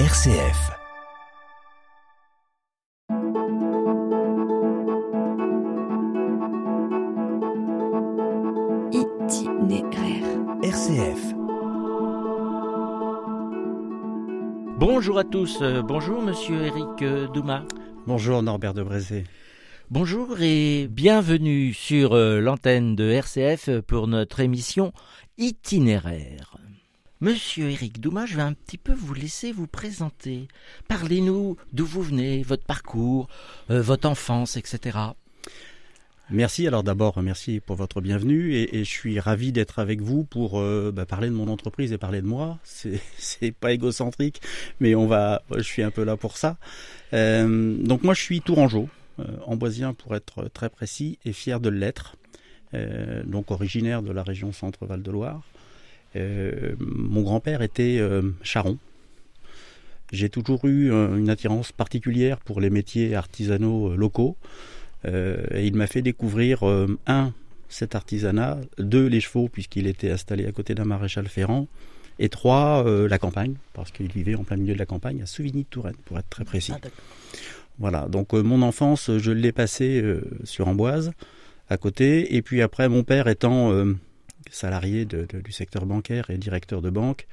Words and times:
RCF. 0.00 0.72
Itinéraire. 8.90 10.24
RCF. 10.64 11.34
Bonjour 14.80 15.16
à 15.16 15.22
tous, 15.22 15.58
euh, 15.62 15.80
bonjour 15.82 16.22
monsieur 16.22 16.60
Eric 16.62 17.02
euh, 17.02 17.28
Douma. 17.28 17.62
Bonjour 18.08 18.42
Norbert 18.42 18.74
de 18.74 18.82
Brézé. 18.82 19.22
Bonjour 19.92 20.40
et 20.40 20.88
bienvenue 20.90 21.72
sur 21.72 22.14
euh, 22.14 22.40
l'antenne 22.40 22.96
de 22.96 23.10
RCF 23.10 23.70
pour 23.86 24.08
notre 24.08 24.40
émission 24.40 24.92
Itinéraire. 25.38 26.63
Monsieur 27.24 27.70
Eric 27.70 28.02
Douma, 28.02 28.26
je 28.26 28.36
vais 28.36 28.42
un 28.42 28.52
petit 28.52 28.76
peu 28.76 28.92
vous 28.92 29.14
laisser 29.14 29.50
vous 29.50 29.66
présenter. 29.66 30.46
Parlez-nous 30.88 31.56
d'où 31.72 31.86
vous 31.86 32.02
venez, 32.02 32.42
votre 32.42 32.64
parcours, 32.64 33.28
euh, 33.70 33.80
votre 33.80 34.06
enfance, 34.06 34.58
etc. 34.58 34.98
Merci. 36.28 36.66
Alors 36.66 36.82
d'abord, 36.82 37.22
merci 37.22 37.60
pour 37.60 37.76
votre 37.76 38.02
bienvenue 38.02 38.52
et, 38.52 38.84
je 38.84 38.90
suis 38.90 39.18
ravi 39.20 39.52
d'être 39.52 39.78
avec 39.78 40.02
vous 40.02 40.24
pour 40.24 40.60
euh, 40.60 40.92
bah, 40.94 41.06
parler 41.06 41.28
de 41.28 41.32
mon 41.32 41.48
entreprise 41.48 41.94
et 41.94 41.96
parler 41.96 42.20
de 42.20 42.26
moi. 42.26 42.58
C'est 42.62 43.52
pas 43.58 43.72
égocentrique, 43.72 44.42
mais 44.78 44.94
on 44.94 45.06
va. 45.06 45.40
Je 45.56 45.62
suis 45.62 45.82
un 45.82 45.90
peu 45.90 46.04
là 46.04 46.18
pour 46.18 46.36
ça. 46.36 46.58
Euh, 47.14 47.74
donc 47.78 48.02
moi, 48.02 48.12
je 48.12 48.20
suis 48.20 48.42
tourangeau, 48.42 48.90
amboisien 49.46 49.94
pour 49.94 50.14
être 50.14 50.50
très 50.52 50.68
précis 50.68 51.18
et 51.24 51.32
fier 51.32 51.58
de 51.58 51.70
l'être. 51.70 52.16
Donc 53.24 53.50
originaire 53.50 54.02
de 54.02 54.12
la 54.12 54.22
région 54.24 54.52
Centre-Val 54.52 55.02
de 55.02 55.10
Loire. 55.10 55.40
Euh, 56.16 56.74
mon 56.78 57.22
grand-père 57.22 57.62
était 57.62 57.98
euh, 57.98 58.22
charron. 58.42 58.78
J'ai 60.12 60.28
toujours 60.28 60.64
eu 60.64 60.92
euh, 60.92 61.16
une 61.16 61.30
attirance 61.30 61.72
particulière 61.72 62.38
pour 62.38 62.60
les 62.60 62.70
métiers 62.70 63.14
artisanaux 63.14 63.96
locaux. 63.96 64.36
Et 65.06 65.66
il 65.66 65.74
m'a 65.74 65.86
fait 65.86 66.00
découvrir, 66.00 66.62
un, 67.06 67.34
cet 67.68 67.94
artisanat, 67.94 68.58
deux, 68.78 69.06
les 69.06 69.20
chevaux, 69.20 69.48
puisqu'il 69.48 69.86
était 69.86 70.10
installé 70.10 70.46
à 70.46 70.52
côté 70.52 70.74
d'un 70.74 70.86
maréchal 70.86 71.28
ferrand, 71.28 71.66
et 72.18 72.28
trois, 72.28 72.84
euh, 72.86 73.08
la 73.08 73.18
campagne, 73.18 73.54
parce 73.72 73.90
qu'il 73.90 74.10
vivait 74.10 74.34
en 74.36 74.44
plein 74.44 74.56
milieu 74.56 74.74
de 74.74 74.78
la 74.78 74.86
campagne, 74.86 75.20
à 75.22 75.26
Souvigny-de-Touraine, 75.26 75.96
pour 76.04 76.18
être 76.18 76.28
très 76.28 76.44
précis. 76.44 76.72
Ah. 76.74 76.88
Voilà, 77.78 78.06
donc 78.08 78.34
euh, 78.34 78.42
mon 78.42 78.62
enfance, 78.62 79.10
je 79.18 79.32
l'ai 79.32 79.50
passée 79.50 80.00
euh, 80.00 80.22
sur 80.44 80.68
Amboise, 80.68 81.10
à 81.68 81.76
côté, 81.76 82.36
et 82.36 82.42
puis 82.42 82.62
après, 82.62 82.88
mon 82.88 83.02
père 83.02 83.26
étant 83.26 83.72
salarié 84.50 85.04
de- 85.04 85.26
de- 85.32 85.40
du 85.40 85.52
secteur 85.52 85.86
bancaire 85.86 86.30
et 86.30 86.38
directeur 86.38 86.82
de 86.82 86.90
banque, 86.90 87.26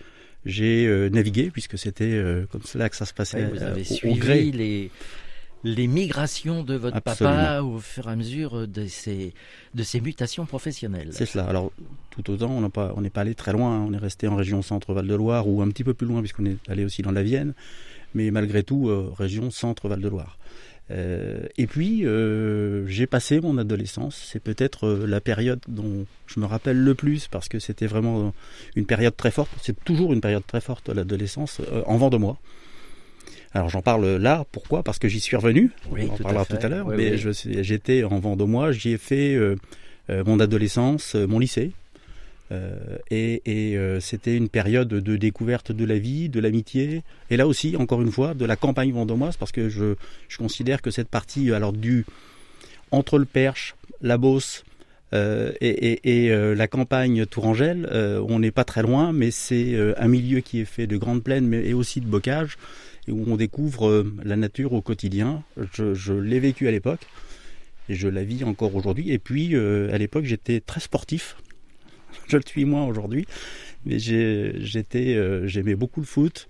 j'ai 0.46 0.88
euh, 0.88 1.10
navigué, 1.10 1.52
puisque 1.52 1.78
c'était 1.78 2.04
euh, 2.06 2.46
comme 2.52 2.64
cela 2.64 2.90
que 2.90 2.96
ça 2.96 3.06
se 3.06 3.14
passait 3.14 3.46
vous 3.46 3.62
euh, 3.62 3.72
avez 3.72 3.82
au- 3.82 3.94
au 3.94 3.96
suivi 3.96 4.20
gré. 4.20 4.44
les, 4.52 4.92
les 5.64 5.86
migrations 5.88 6.64
de 6.64 6.74
votre 6.76 7.00
papa 7.02 7.62
au 7.62 7.80
fur 7.80 8.08
et 8.08 8.12
à 8.12 8.16
mesure 8.16 8.68
de 8.68 8.88
ces, 8.88 9.34
de 9.76 9.84
ces 9.84 10.02
mutations 10.02 10.48
professionnelles. 10.48 11.10
C'est 11.12 11.28
cela. 11.28 11.44
Alors, 11.46 11.72
tout 12.10 12.28
autant, 12.32 12.50
on 12.50 12.62
n'a 12.62 12.70
pas, 12.72 12.94
on 12.96 13.02
n'est 13.02 13.12
pas 13.12 13.22
allé 13.22 13.36
très 13.36 13.52
loin. 13.52 13.76
hein. 13.82 13.86
On 13.88 13.94
est 13.94 13.98
resté 14.00 14.28
en 14.28 14.36
région 14.36 14.64
Centre-Val 14.64 15.06
de 15.06 15.14
Loire 15.16 15.48
ou 15.48 15.62
un 15.62 15.70
petit 15.70 15.84
peu 15.84 15.94
plus 15.94 16.08
loin 16.08 16.20
puisqu'on 16.22 16.46
est 16.48 16.58
allé 16.68 16.84
aussi 16.84 17.04
dans 17.04 17.12
la 17.12 17.22
Vienne. 17.22 17.54
Mais 18.16 18.32
malgré 18.32 18.64
tout, 18.64 18.90
euh, 18.90 19.12
région 19.16 19.52
Centre-Val 19.52 20.02
de 20.02 20.10
Loire. 20.10 20.38
Euh, 20.90 21.44
et 21.58 21.68
puis, 21.68 22.06
euh, 22.06 22.86
j'ai 22.88 23.08
passé 23.08 23.40
mon 23.40 23.58
adolescence. 23.58 24.28
C'est 24.32 24.42
peut-être 24.42 24.88
euh, 24.88 25.06
la 25.08 25.22
période 25.22 25.62
dont 25.68 26.06
je 26.28 26.40
me 26.40 26.46
rappelle 26.46 26.78
le 26.78 26.96
plus 26.96 27.28
parce 27.28 27.48
que 27.48 27.60
c'était 27.60 27.88
vraiment 27.88 28.34
une 28.76 28.86
période 28.86 29.16
très 29.16 29.32
forte. 29.32 29.50
C'est 29.62 29.82
toujours 29.84 30.12
une 30.14 30.22
période 30.22 30.46
très 30.46 30.62
forte, 30.62 30.90
l'adolescence, 30.90 31.62
en 31.86 31.98
vent 31.98 32.10
de 32.10 32.18
moi. 32.18 32.38
Alors 33.54 33.70
j'en 33.70 33.82
parle 33.82 34.16
là, 34.16 34.46
pourquoi? 34.52 34.82
Parce 34.82 34.98
que 34.98 35.10
j'y 35.10 35.20
suis 35.20 35.36
revenu, 35.36 35.72
Oui, 35.92 36.08
on 36.10 36.14
en 36.14 36.18
parlera 36.18 36.46
tout 36.46 36.58
à 36.62 36.70
l'heure, 36.70 36.88
Oui, 36.88 36.96
mais 36.98 37.24
oui. 37.26 37.64
j'étais 37.64 38.04
en 38.06 38.20
Vendômois, 38.20 38.72
j'y 38.72 38.92
ai 38.92 38.98
fait 38.98 39.38
mon 40.10 40.40
adolescence, 40.40 41.16
mon 41.16 41.38
lycée, 41.38 41.74
et, 43.10 43.42
et, 43.46 43.78
euh, 43.78 44.00
c'était 44.00 44.36
une 44.36 44.50
période 44.50 44.90
de 44.90 45.16
découverte 45.16 45.72
de 45.72 45.86
la 45.86 45.98
vie, 45.98 46.30
de 46.30 46.40
l'amitié, 46.40 47.04
et 47.30 47.38
là 47.38 47.48
aussi, 47.48 47.76
encore 47.78 48.02
une 48.02 48.12
fois, 48.12 48.34
de 48.34 48.46
la 48.46 48.56
campagne 48.56 48.92
vendômoise, 48.92 49.38
parce 49.38 49.52
que 49.52 49.70
je, 49.70 49.96
considère 50.38 50.82
que 50.82 50.92
cette 50.92 51.10
partie, 51.10 51.52
alors 51.54 51.74
du 51.74 52.06
entre 52.92 53.18
le 53.18 53.26
Perche, 53.26 53.76
la 54.02 54.18
Beauce, 54.18 54.64
euh, 55.14 55.52
et, 55.60 56.32
euh, 56.32 56.56
la 56.56 56.68
campagne 56.68 57.26
tourangelle, 57.26 57.88
euh, 57.92 58.24
on 58.30 58.40
n'est 58.40 58.52
pas 58.52 58.64
très 58.64 58.82
loin, 58.82 59.12
mais 59.12 59.30
c'est 59.30 59.74
euh, 59.74 59.94
un 59.98 60.08
milieu 60.08 60.40
qui 60.40 60.62
est 60.62 60.66
fait 60.66 60.88
de 60.88 60.98
grandes 60.98 61.24
plaines, 61.24 61.48
mais 61.48 61.66
et 61.66 61.74
aussi 61.74 62.00
de 62.00 62.06
bocage, 62.06 62.58
et 63.08 63.12
où 63.12 63.26
on 63.28 63.36
découvre 63.36 63.88
euh, 63.88 64.14
la 64.24 64.36
nature 64.36 64.74
au 64.74 64.82
quotidien. 64.82 65.44
Je, 65.74 65.94
je 65.94 66.14
l'ai 66.14 66.40
vécu 66.40 66.68
à 66.68 66.72
l'époque, 66.72 67.02
et 67.90 67.96
je 67.96 68.08
la 68.08 68.24
vis 68.24 68.44
encore 68.44 68.74
aujourd'hui. 68.76 69.12
Et 69.12 69.20
puis, 69.20 69.56
euh, 69.56 69.94
à 69.94 69.98
l'époque, 69.98 70.26
j'étais 70.26 70.62
très 70.62 70.80
sportif. 70.80 71.36
Je 72.32 72.38
le 72.38 72.44
suis 72.46 72.64
moins 72.64 72.86
aujourd'hui, 72.86 73.26
mais 73.86 74.00
j'étais, 74.00 75.16
euh, 75.16 75.48
j'aimais 75.48 75.76
beaucoup 75.76 76.00
le 76.00 76.06
foot. 76.06 76.48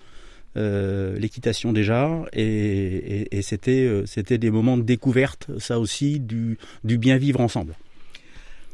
euh, 0.57 1.17
l'équitation 1.17 1.73
déjà 1.73 2.25
et, 2.33 3.29
euh, 3.33 4.03
c'était 4.05 4.37
des 4.37 4.51
moments 4.51 4.77
de 4.77 4.83
découverte 4.83 5.49
ça 5.59 5.79
aussi 5.79 6.19
du, 6.19 6.59
bien 6.83 7.17
vivre 7.17 7.39
ensemble 7.41 7.73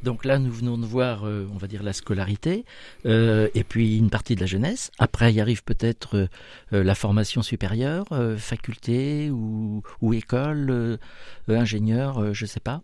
Donc 0.03 0.25
là, 0.25 0.37
nous 0.37 0.51
venons 0.51 0.77
de 0.77 0.85
voir, 0.85 1.23
on 1.23 1.57
va 1.57 1.67
dire, 1.67 1.81
la 1.81 1.93
scolarité, 1.93 2.65
et 3.05 3.63
puis 3.69 3.97
une 3.97 4.09
partie 4.09 4.35
de 4.35 4.41
la 4.41 4.47
jeunesse. 4.47 4.91
Après, 4.99 5.33
il 5.33 5.39
arrive 5.39 5.63
peut-être 5.63 6.27
la 6.71 6.95
formation 6.95 7.41
supérieure, 7.41 8.07
faculté 8.37 9.29
ou, 9.31 9.81
ou 10.01 10.13
école, 10.13 10.99
ingénieur, 11.47 12.33
je 12.33 12.45
sais 12.45 12.59
pas. 12.59 12.81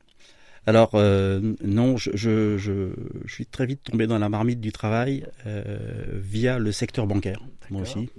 Alors 0.65 0.91
euh, 0.93 1.55
non, 1.63 1.97
je, 1.97 2.11
je, 2.13 2.57
je, 2.57 2.91
je 3.25 3.33
suis 3.33 3.45
très 3.45 3.65
vite 3.65 3.83
tombé 3.83 4.07
dans 4.07 4.17
la 4.17 4.29
marmite 4.29 4.61
du 4.61 4.71
travail 4.71 5.25
euh, 5.45 5.63
via 6.13 6.57
le 6.57 6.71
secteur 6.71 7.05
bancaire, 7.05 7.41
moi 7.69 7.81
aussi. 7.81 8.09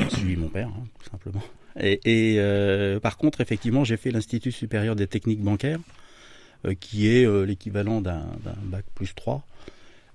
Je 0.00 0.08
suis 0.08 0.36
mon 0.36 0.48
père, 0.48 0.68
hein, 0.68 0.84
tout 0.98 1.10
simplement. 1.10 1.42
Et, 1.78 2.00
et, 2.04 2.40
euh, 2.40 2.98
par 2.98 3.16
contre, 3.16 3.40
effectivement, 3.40 3.84
j'ai 3.84 3.96
fait 3.96 4.10
l'Institut 4.10 4.50
supérieur 4.50 4.96
des 4.96 5.06
techniques 5.06 5.42
bancaires, 5.42 5.78
euh, 6.64 6.74
qui 6.74 7.08
est 7.08 7.26
l'équivalent 7.46 8.00
d'un 8.00 8.26
d'un 8.44 8.56
bac 8.64 8.84
plus 8.94 9.14
3. 9.14 9.46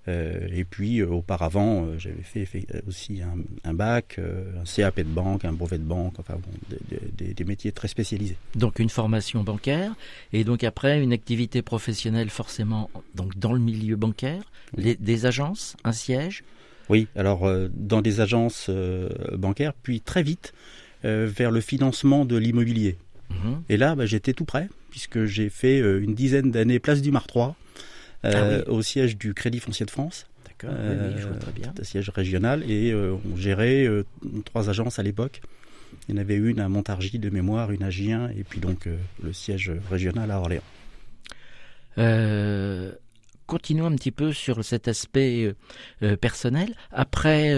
Euh, 0.10 0.48
et 0.52 0.64
puis, 0.64 1.00
euh, 1.02 1.08
auparavant, 1.08 1.86
euh, 1.86 1.98
j'avais 2.00 2.24
fait, 2.24 2.46
fait 2.46 2.66
aussi 2.88 3.22
un, 3.22 3.36
un 3.64 3.74
bac, 3.74 4.20
un 4.20 4.64
CAP 4.64 4.98
de 5.02 5.04
banque, 5.04 5.46
un 5.46 5.54
brevet 5.54 5.78
de 5.78 5.84
banque, 5.84 6.16
enfin 6.20 6.34
bon, 6.36 6.50
des- 6.70 6.98
des- 6.98 7.26
des- 7.28 7.34
des 7.36 7.44
métiers 7.44 7.72
très 7.72 7.88
spécialisés. 7.88 8.36
Donc 8.56 8.80
une 8.80 8.90
formation 8.90 9.44
bancaire, 9.44 9.94
et 10.34 10.44
donc 10.44 10.64
après 10.64 11.02
une 11.02 11.14
activité 11.14 11.62
professionnelle 11.62 12.30
forcément 12.30 12.90
donc 13.14 13.38
dans 13.38 13.54
le 13.54 13.60
milieu 13.60 13.96
bancaire, 13.96 14.42
les- 14.76 14.96
des 14.96 15.26
agences, 15.28 15.78
un 15.84 15.92
siège? 15.92 16.44
Oui, 16.90 17.08
alors 17.16 17.46
euh, 17.46 17.68
dans 17.72 18.02
des 18.02 18.20
agences 18.20 18.66
euh, 18.70 19.10
bancaires, 19.38 19.74
puis 19.74 20.02
très 20.02 20.24
vite 20.24 20.54
euh, 21.06 21.30
vers 21.34 21.52
le 21.52 21.62
financement 21.62 22.26
de 22.26 22.36
l'immobilier. 22.36 22.98
Mhm. 23.30 23.62
Et 23.70 23.78
là, 23.78 23.94
bah, 23.96 24.08
j'étais 24.08 24.34
tout 24.34 24.46
prêt, 24.46 24.70
puisque 24.90 25.26
j'ai 25.26 25.50
fait 25.50 25.78
une 25.80 26.16
dizaine 26.16 26.50
d'années 26.50 26.80
place 26.80 27.02
du 27.04 27.12
3, 28.24 28.32
euh, 28.34 28.64
au 28.68 28.82
siège 28.82 29.18
du 29.18 29.34
Crédit 29.34 29.60
Foncier 29.60 29.86
de 29.86 29.92
France, 29.92 30.28
D'accord, 30.46 30.78
oui, 30.78 30.96
oui, 31.00 31.14
je 31.18 31.28
vois 31.28 31.36
Euh, 31.36 31.40
très 31.40 31.52
bien. 31.52 31.74
un 31.80 31.84
siège 31.84 32.10
régional, 32.10 32.70
et 32.70 32.92
euh, 32.92 33.16
on 33.32 33.36
gérait 33.38 33.88
trois 34.46 34.70
agences 34.70 35.00
à 35.00 35.04
l'époque. 35.04 35.42
Il 36.08 36.16
y 36.16 36.18
en 36.18 36.22
avait 36.22 36.36
une 36.36 36.60
à 36.60 36.68
Montargis 36.70 37.18
de 37.20 37.30
mémoire, 37.30 37.72
une 37.72 37.84
à 37.84 37.90
Gien, 37.90 38.30
et 38.30 38.44
puis 38.44 38.60
donc 38.60 38.88
le 39.24 39.34
siège 39.34 39.72
régional 39.90 40.30
à 40.32 40.40
Orléans. 40.40 40.62
Euh, 41.98 42.92
continuons 43.48 43.88
un 43.88 43.96
petit 43.96 44.12
peu 44.12 44.32
sur 44.34 44.64
cet 44.64 44.88
aspect 44.88 45.54
euh, 46.04 46.16
personnel. 46.18 46.76
Après, 46.92 47.54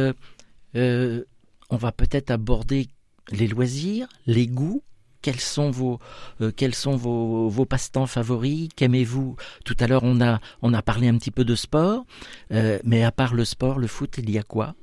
euh, 0.76 1.24
on 1.70 1.76
va 1.76 1.92
peut-être 1.92 2.32
aborder 2.32 2.88
les 3.32 3.48
loisirs, 3.48 4.08
les 4.28 4.48
goûts. 4.48 4.84
Quels 5.22 5.40
sont 5.40 5.70
vos 5.72 6.00
euh, 6.42 6.52
quels 6.56 6.76
sont 6.76 6.96
vos, 6.96 7.48
vos 7.50 7.66
passe-temps 7.66 8.08
favoris? 8.08 8.70
Qu'aimez-vous? 8.76 9.36
Tout 9.66 9.78
à 9.80 9.88
l'heure, 9.88 10.04
on 10.04 10.20
a 10.22 10.40
on 10.62 10.74
a 10.74 10.82
parlé 10.82 11.08
un 11.08 11.18
petit 11.18 11.32
peu 11.32 11.46
de 11.46 11.56
sport, 11.56 12.06
euh, 12.52 12.80
mais 12.84 13.04
à 13.04 13.12
part 13.12 13.34
le 13.34 13.46
sport, 13.46 13.80
le 13.80 13.88
foot, 13.88 14.16
il 14.18 14.30
y 14.30 14.38
a 14.38 14.44
quoi? 14.44 14.76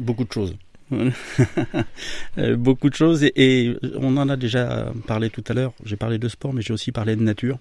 Beaucoup 0.00 0.24
de 0.24 0.32
choses. 0.32 0.56
Euh, 2.38 2.54
Beaucoup 2.54 2.90
de 2.90 2.94
choses 2.94 3.24
et, 3.24 3.76
on 3.96 4.16
en 4.18 4.28
a 4.28 4.36
déjà 4.36 4.92
parlé 5.06 5.30
tout 5.30 5.42
à 5.48 5.54
l'heure. 5.54 5.72
J'ai 5.84 5.96
parlé 5.96 6.18
de 6.18 6.28
sport, 6.28 6.52
mais 6.52 6.60
j'ai 6.62 6.74
aussi 6.74 6.92
parlé 6.92 7.16
de 7.16 7.22
nature. 7.22 7.58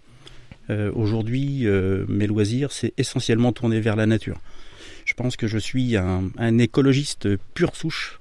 Aujourd'hui, 0.69 1.65
mes 2.07 2.27
loisirs, 2.27 2.71
c'est 2.71 2.93
essentiellement 2.97 3.51
tourné 3.53 3.79
vers 3.79 3.95
la 3.95 4.05
nature. 4.05 4.37
Je 5.05 5.13
pense 5.13 5.37
que 5.37 5.47
je 5.47 5.57
suis 5.57 5.95
un, 5.95 6.29
un 6.37 6.57
écologiste 6.57 7.29
pure 7.53 7.75
souche, 7.75 8.19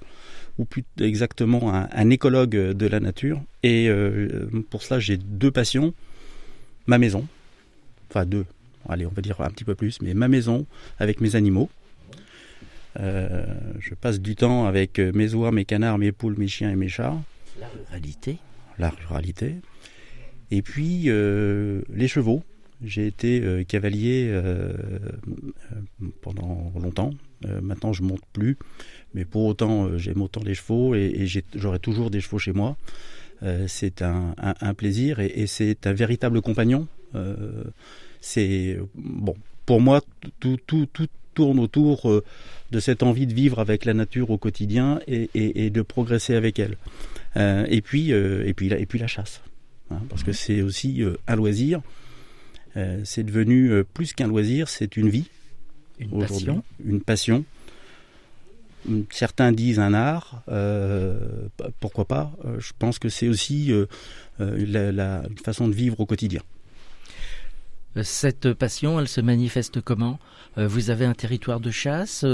ou 0.59 0.65
plus 0.65 0.85
exactement 1.01 1.75
un, 1.75 1.89
un 1.93 2.11
écologue 2.11 2.51
de 2.51 2.87
la 2.87 3.01
nature. 3.01 3.43
Et 3.63 3.89
euh, 3.89 4.49
pour 4.71 4.83
cela, 4.83 5.01
j'ai 5.01 5.17
deux 5.17 5.51
passions. 5.51 5.95
Ma 6.87 6.99
maison, 6.99 7.27
enfin 8.11 8.27
deux, 8.27 8.45
allez, 8.89 9.07
on 9.07 9.11
va 9.11 9.23
dire 9.23 9.41
un 9.41 9.51
petit 9.51 9.65
peu 9.65 9.75
plus, 9.75 10.03
mais 10.03 10.13
ma 10.13 10.29
maison 10.29 10.67
avec 10.99 11.21
mes 11.21 11.35
animaux. 11.35 11.71
je 12.97 13.95
passe 14.01 14.21
du 14.21 14.37
temps 14.37 14.67
avec 14.67 14.99
mes 14.99 15.33
oies, 15.33 15.51
mes 15.51 15.65
canards, 15.65 15.97
mes 15.97 16.13
poules, 16.13 16.37
mes 16.37 16.49
chiens 16.49 16.71
et 16.71 16.77
mes 16.77 16.89
chats. 16.89 17.17
La 17.59 17.69
ruralité. 17.69 18.37
La 18.79 18.91
ruralité. 18.91 19.55
Et 20.51 20.61
puis 20.61 21.05
les 21.05 22.09
chevaux. 22.09 22.43
J'ai 22.83 23.07
été 23.07 23.65
cavalier 23.67 24.39
pendant 26.21 26.71
longtemps. 26.79 27.15
Maintenant, 27.63 27.93
je 27.93 28.03
monte 28.03 28.23
plus, 28.33 28.57
mais 29.15 29.25
pour 29.25 29.45
autant, 29.45 29.97
j'aime 29.99 30.23
autant 30.23 30.43
les 30.45 30.55
chevaux 30.55 30.95
et, 30.95 31.13
et 31.17 31.43
j'aurai 31.55 31.79
toujours 31.79 32.11
des 32.11 32.21
chevaux 32.21 32.39
chez 32.39 32.53
moi. 32.53 32.77
Euh, 33.43 33.67
c'est 33.69 34.03
un, 34.03 34.35
plaisir 34.75 35.21
et, 35.21 35.47
c'est 35.47 35.87
un 35.87 35.93
véritable 35.93 36.41
compagnon. 36.41 36.87
Euh, 37.15 37.65
c'est 38.21 38.79
bon 38.95 39.35
pour 39.67 39.81
moi 39.81 40.03
tout, 40.41 40.59
tout, 40.67 40.87
tout 40.87 41.09
tourne 41.35 41.59
autour 41.59 42.11
euh, 42.11 42.25
de 42.71 42.81
cette 42.81 43.03
envie 43.03 43.27
de 43.27 43.35
vivre 43.35 43.59
avec 43.59 43.85
la 43.85 43.95
nature 43.95 44.31
au 44.31 44.39
quotidien 44.39 45.01
et, 45.07 45.71
de 45.71 45.83
progresser 45.83 46.35
avec 46.35 46.59
elle. 46.59 46.77
et 47.37 47.81
puis 47.83 48.11
et 48.11 48.55
puis 48.55 48.69
la, 48.69 48.79
et 48.79 48.87
puis 48.87 48.99
la 48.99 49.07
chasse, 49.07 49.43
hein, 49.91 50.01
parce 50.09 50.23
que 50.23 50.33
c'est 50.33 50.63
aussi 50.63 51.03
un 51.27 51.37
loisir. 51.37 51.83
c'est 53.05 53.25
devenu 53.25 53.85
plus 53.93 54.13
qu'un 54.13 54.29
loisir, 54.29 54.69
c'est 54.69 54.97
une 54.97 55.09
vie. 55.09 55.29
Une 55.99 56.19
passion. 56.19 56.63
Une 56.85 57.01
passion. 57.01 57.45
Certains 59.11 59.53
disent 59.53 59.79
un 59.79 59.95
art, 59.95 60.43
euh, 60.49 61.49
pourquoi 61.81 62.05
pas 62.05 62.33
euh, 62.45 62.61
Je 62.61 62.73
pense 62.79 62.99
que 62.99 63.09
c'est 63.09 63.29
aussi 63.29 63.73
euh, 63.73 63.87
la, 64.39 65.23
une 65.29 65.39
façon 65.39 65.69
de 65.69 65.75
vivre 65.75 65.99
au 66.01 66.07
quotidien. 66.07 66.43
Cette 68.03 68.53
passion, 68.55 68.99
elle 68.99 69.09
se 69.09 69.21
manifeste 69.21 69.81
comment? 69.81 70.19
Vous 70.57 70.91
avez 70.91 71.05
un 71.05 71.15
territoire 71.15 71.61
de 71.61 71.71
chasse 71.71 72.25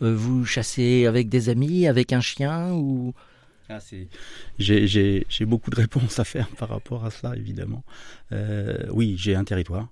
Vous 0.00 0.46
chassez 0.46 1.04
avec 1.04 1.28
des 1.28 1.50
amis, 1.50 1.86
avec 1.86 2.14
un 2.14 2.22
chien 2.22 2.72
ou? 2.72 3.12
Ah, 3.68 3.78
j'ai 4.58 5.24
beaucoup 5.42 5.70
de 5.70 5.76
réponses 5.76 6.18
à 6.18 6.24
faire 6.24 6.48
par 6.58 6.70
rapport 6.70 7.04
à 7.04 7.10
ça, 7.10 7.36
évidemment. 7.36 7.84
oui, 8.90 9.16
j'ai 9.18 9.34
un 9.34 9.44
territoire, 9.44 9.88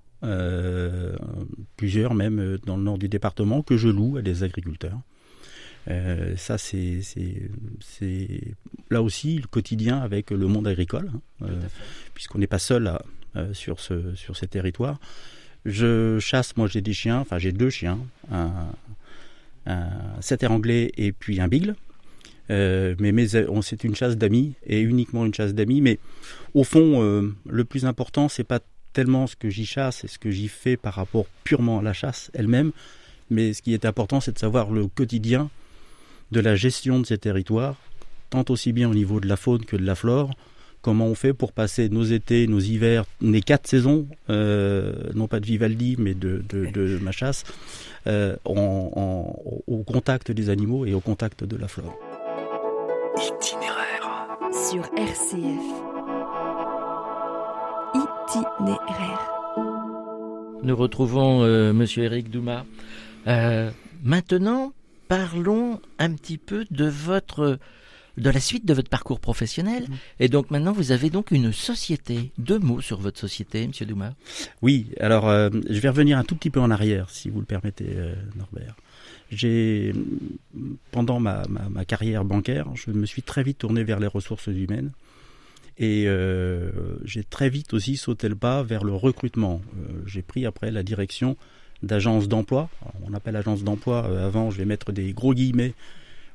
plusieurs 1.76 2.14
même 2.14 2.58
dans 2.64 2.76
le 2.76 2.82
nord 2.82 2.98
du 2.98 3.08
département, 3.08 3.62
que 3.62 3.76
je 3.76 3.88
loue 3.88 4.16
à 4.16 4.22
des 4.22 4.42
agriculteurs. 4.42 5.00
Euh, 5.90 6.36
ça, 6.36 6.58
c'est 6.58 7.00
là 8.90 9.02
aussi 9.02 9.38
le 9.38 9.46
quotidien 9.46 9.98
avec 9.98 10.30
le 10.30 10.46
monde 10.46 10.69
agricole, 10.69 11.10
hein, 11.14 11.20
euh, 11.42 11.60
puisqu'on 12.14 12.38
n'est 12.38 12.46
pas 12.46 12.58
seul 12.58 12.98
euh, 13.36 13.52
sur, 13.52 13.80
ce, 13.80 14.14
sur 14.14 14.36
ces 14.36 14.46
territoires. 14.46 15.00
Je 15.64 16.19
chasse, 16.19 16.56
moi 16.56 16.66
j'ai 16.66 16.80
des 16.80 16.92
chiens, 16.92 17.20
enfin 17.20 17.38
j'ai 17.38 17.52
deux 17.52 17.70
chiens, 17.70 17.98
un, 18.30 18.52
un 19.66 19.90
setter 20.20 20.48
anglais 20.48 20.90
et 20.96 21.12
puis 21.12 21.40
un 21.40 21.48
bigle. 21.48 21.76
mais, 22.48 23.12
mais 23.12 23.26
c'est 23.28 23.84
une 23.84 23.94
chasse 23.94 24.16
d'amis 24.16 24.54
et 24.66 24.80
uniquement 24.80 25.25
une 25.25 25.34
chasse 25.34 25.54
d'amis. 25.54 25.80
Mais 25.80 25.98
au 26.54 26.64
fond, 26.64 27.32
le 27.48 27.64
plus 27.64 27.86
important, 27.86 28.28
c'est 28.28 28.44
pas 28.44 28.60
tellement 28.92 29.26
ce 29.26 29.36
que 29.36 29.50
j'y 29.50 29.66
chasse 29.66 30.04
et 30.04 30.08
ce 30.08 30.18
que 30.18 30.30
j'y 30.30 30.48
fais 30.48 30.76
par 30.76 30.94
rapport 30.94 31.26
purement 31.44 31.78
à 31.80 31.82
la 31.82 31.92
chasse 31.92 32.30
elle-même, 32.34 32.72
mais 33.30 33.52
ce 33.52 33.62
qui 33.62 33.74
est 33.74 33.84
important, 33.84 34.20
c'est 34.20 34.32
de 34.32 34.38
savoir 34.38 34.70
le 34.70 34.86
quotidien 34.86 35.50
de 36.30 36.40
la 36.40 36.54
gestion 36.56 37.00
de 37.00 37.06
ces 37.06 37.18
territoires, 37.18 37.76
tant 38.30 38.44
aussi 38.48 38.72
bien 38.72 38.88
au 38.90 38.94
niveau 38.94 39.20
de 39.20 39.28
la 39.28 39.36
faune 39.36 39.64
que 39.64 39.76
de 39.76 39.84
la 39.84 39.94
flore. 39.94 40.30
Comment 40.80 41.06
on 41.06 41.14
fait 41.14 41.32
pour 41.32 41.52
passer 41.52 41.88
nos 41.88 42.02
étés, 42.02 42.48
nos 42.48 42.58
hivers, 42.58 43.04
les 43.20 43.40
quatre 43.40 43.68
saisons, 43.68 44.06
euh, 44.30 44.92
non 45.14 45.28
pas 45.28 45.38
de 45.38 45.46
Vivaldi, 45.46 45.94
mais 45.98 46.14
de, 46.14 46.42
de, 46.48 46.98
ma 46.98 47.12
chasse, 47.12 47.44
euh, 48.08 48.36
au 48.44 49.84
contact 49.86 50.32
des 50.32 50.50
animaux 50.50 50.84
et 50.84 50.94
au 50.94 51.00
contact 51.00 51.44
de 51.44 51.56
la 51.56 51.68
flore. 51.68 51.96
Itinéraire. 53.16 54.28
Sur 54.52 54.84
RCF. 54.96 56.01
Itinéraire. 58.34 59.31
Nous 60.62 60.76
retrouvons 60.76 61.43
euh, 61.43 61.73
Monsieur 61.73 62.05
Eric 62.05 62.31
Douma. 62.31 62.64
maintenant, 64.02 64.73
parlons 65.08 65.81
un 65.99 66.14
petit 66.14 66.38
peu 66.38 66.64
de 66.70 66.87
votre 66.87 67.58
de 68.19 68.31
la 68.31 68.40
suite 68.40 68.67
de 68.67 68.75
votre 68.75 68.90
parcours 68.90 69.20
professionnel. 69.20 69.84
Mm. 69.88 69.94
Et 70.20 70.29
donc 70.29 70.50
maintenant, 70.50 70.73
vous 70.73 70.93
avez 70.93 71.11
donc 71.11 71.31
une 71.31 71.52
société. 71.52 72.32
Deux 72.38 72.58
mots 72.58 72.81
sur 72.81 73.00
votre 73.00 73.19
société, 73.19 73.67
Monsieur 73.67 73.87
Douma. 73.87 74.14
Oui, 74.61 74.88
alors 75.00 75.28
euh, 75.28 75.50
je 75.69 75.81
vais 75.81 75.88
revenir 75.88 76.19
un 76.19 76.25
tout 76.25 76.37
petit 76.37 76.50
peu 76.50 76.61
en 76.61 76.70
arrière, 76.70 77.11
si 77.11 77.31
vous 77.31 77.40
le 77.40 77.46
permettez, 77.46 77.90
euh, 77.96 78.14
Norbert. 78.37 78.76
J'ai, 79.31 79.94
pendant 80.90 81.19
ma, 81.19 81.43
ma, 81.49 81.87
carrière 81.87 82.23
bancaire, 82.23 82.67
je 82.75 82.90
me 82.90 83.06
suis 83.06 83.23
très 83.23 83.43
vite 83.43 83.58
tourné 83.58 83.82
vers 83.82 83.99
les 83.99 84.06
ressources 84.06 84.49
humaines. 84.49 84.90
Et 85.82 86.05
euh, 86.06 86.70
j'ai 87.05 87.25
très 87.25 87.50
vite 87.50 87.75
aussi 87.75 87.99
sauté 87.99 88.29
le 88.29 88.37
pas 88.37 88.62
vers 88.62 88.84
le 88.84 88.94
recrutement. 88.94 89.61
j'ai 90.06 90.23
pris 90.23 90.46
après 90.46 90.70
la 90.70 90.82
direction 90.82 91.37
d'agences 91.82 92.29
d'emploi. 92.29 92.69
On 93.05 93.14
appelle 93.14 93.37
agence 93.37 93.62
d'emploi, 93.64 94.06
euh, 94.08 94.26
avant 94.26 94.50
je 94.50 94.58
vais 94.58 94.64
mettre 94.64 94.93
des 94.93 95.12
gros 95.12 95.34
guillemets, 95.34 95.75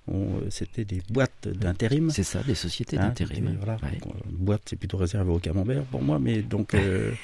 euh, 0.09 0.13
c'était 0.49 0.85
des 0.85 1.01
boîtes 1.09 1.47
d'intérim. 1.47 2.09
C'est 2.11 2.23
ça, 2.23 2.41
des 2.45 2.55
sociétés 2.55 2.97
hein, 2.97 3.07
d'intérim. 3.07 3.57
Voilà, 3.57 3.77
euh, 3.83 4.09
boîte, 4.29 4.61
c'est 4.65 4.75
plutôt 4.75 4.97
réservé 4.97 5.31
au 5.31 5.39
camembert 5.39 5.83
pour 5.83 6.01
moi, 6.01 6.19
mais 6.19 6.41
donc 6.41 6.75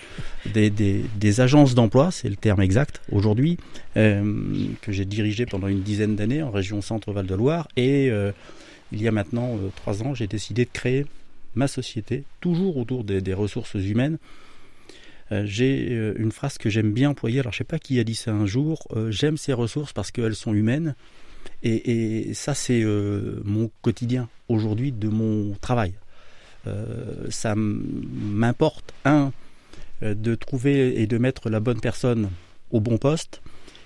des, 0.53 0.69
des, 0.69 1.41
agences 1.41 1.75
d'emploi, 1.75 2.11
c'est 2.11 2.29
le 2.29 2.35
terme 2.35 2.61
exact 2.61 3.01
aujourd'hui, 3.11 3.57
que 3.95 4.91
j'ai 4.91 5.05
dirigé 5.05 5.45
pendant 5.45 5.67
une 5.67 5.81
dizaine 5.81 6.15
d'années 6.15 6.43
en 6.43 6.51
région 6.51 6.81
Centre-Val 6.81 7.25
de 7.25 7.35
Loire. 7.35 7.67
Et 7.77 8.09
il 8.91 9.01
y 9.01 9.07
a 9.07 9.11
maintenant 9.11 9.57
trois 9.75 10.03
ans, 10.03 10.13
j'ai 10.13 10.27
décidé 10.27 10.65
de 10.65 10.71
créer 10.71 11.05
ma 11.55 11.67
société, 11.67 12.23
toujours 12.41 12.77
autour 12.77 13.03
des 13.03 13.33
ressources 13.33 13.75
humaines, 13.75 14.17
euh, 15.31 15.43
j'ai 15.45 15.87
euh, 15.91 16.13
une 16.17 16.31
phrase 16.31 16.57
que 16.57 16.69
j'aime 16.69 16.91
bien 16.91 17.09
employer. 17.09 17.39
Alors, 17.39 17.53
je 17.53 17.59
sais 17.59 17.63
pas 17.63 17.79
qui 17.79 17.99
a 17.99 18.03
dit 18.03 18.15
ça 18.15 18.31
un 18.31 18.45
jour. 18.45 18.87
Euh, 18.95 19.11
j'aime 19.11 19.37
ces 19.37 19.53
ressources 19.53 19.93
parce 19.93 20.11
qu'elles 20.11 20.35
sont 20.35 20.53
humaines. 20.53 20.95
Et, 21.61 22.33
ça, 22.33 22.53
c'est 22.53 22.83
mon 22.83 23.69
quotidien 23.81 24.29
aujourd'hui 24.47 24.91
de 24.91 25.09
mon 25.09 25.53
travail. 25.61 25.93
ça 27.29 27.53
m'importe, 27.55 28.93
un, 29.03 29.31
de 30.01 30.35
trouver 30.35 31.01
et 31.01 31.07
de 31.07 31.17
mettre 31.17 31.49
la 31.49 31.59
bonne 31.59 31.81
personne 31.81 32.29
au 32.71 32.79
bon 32.79 32.97
poste. 32.97 33.41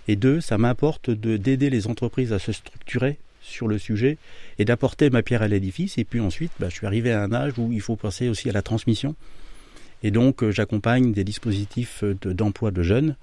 Et 0.08 0.16
deux, 0.16 0.40
ça 0.40 0.58
m'importe 0.58 1.10
d'aider 1.10 1.69
les 1.69 1.88
entreprises 1.88 2.31
à 2.31 2.40
se 2.40 2.52
structurer 2.52 3.18
sur 3.47 3.67
le 3.67 3.77
sujet 3.77 4.17
et 4.59 4.65
d'apporter 4.65 5.09
ma 5.09 5.23
pierre 5.23 5.41
à 5.41 5.47
l'édifice. 5.47 5.97
Et 5.97 6.04
puis 6.04 6.19
ensuite, 6.19 6.51
bah, 6.59 6.68
je 6.69 6.75
suis 6.75 6.85
arrivé 6.85 7.11
à 7.11 7.23
un 7.23 7.33
âge 7.33 7.54
où 7.57 7.71
il 7.71 7.81
faut 7.81 7.95
penser 7.95 8.30
aussi 8.30 8.49
à 8.49 8.54
la 8.54 8.61
transmission. 8.61 9.16
Et 10.04 10.11
donc, 10.11 10.44
euh, 10.44 10.51
j'accompagne 10.51 11.13
des 11.13 11.23
dispositifs 11.23 12.04
d'emploi 12.04 12.71
de, 12.71 12.83
jeunes. 12.83 13.16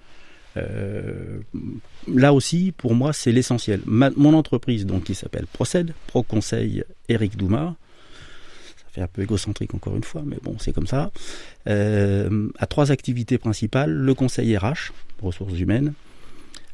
Euh, 0.56 1.38
là 2.12 2.32
aussi, 2.32 2.72
pour 2.76 2.94
moi, 2.94 3.12
c'est 3.12 3.32
l'essentiel. 3.32 3.80
Mon 3.86 4.34
entreprise, 4.34 4.86
donc, 4.86 5.04
qui 5.04 5.14
s'appelle 5.14 5.46
Procède, 5.46 5.94
Pro 6.06 6.22
Conseil 6.22 6.84
Eric 7.08 7.36
Douma, 7.36 7.76
ça 8.76 8.84
fait 8.90 9.00
un 9.02 9.08
peu 9.08 9.22
égocentrique 9.22 9.74
encore 9.74 9.96
une 9.96 10.04
fois, 10.04 10.22
mais 10.24 10.36
bon, 10.42 10.56
c'est 10.58 10.72
comme 10.72 10.86
ça, 10.86 11.10
euh, 11.68 12.48
a 12.58 12.66
trois 12.66 12.92
activités 12.92 13.38
principales 13.38 13.92
le 13.92 14.14
conseil 14.14 14.56
RH, 14.56 14.92
ressources 15.20 15.58
humaines, 15.58 15.94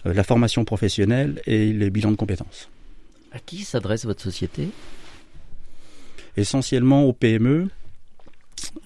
la 0.04 0.25
formation 0.25 0.64
professionnelle 0.64 1.40
et 1.47 1.73
les 1.73 1.90
bilans 1.90 2.11
de 2.11 2.16
compétences. 2.16 2.69
À 3.33 3.39
qui 3.39 3.59
s'adresse 3.65 4.05
votre 4.05 4.23
société? 4.23 4.69
Essentiellement 6.37 7.05
aux 7.05 7.13
PME, 7.13 7.69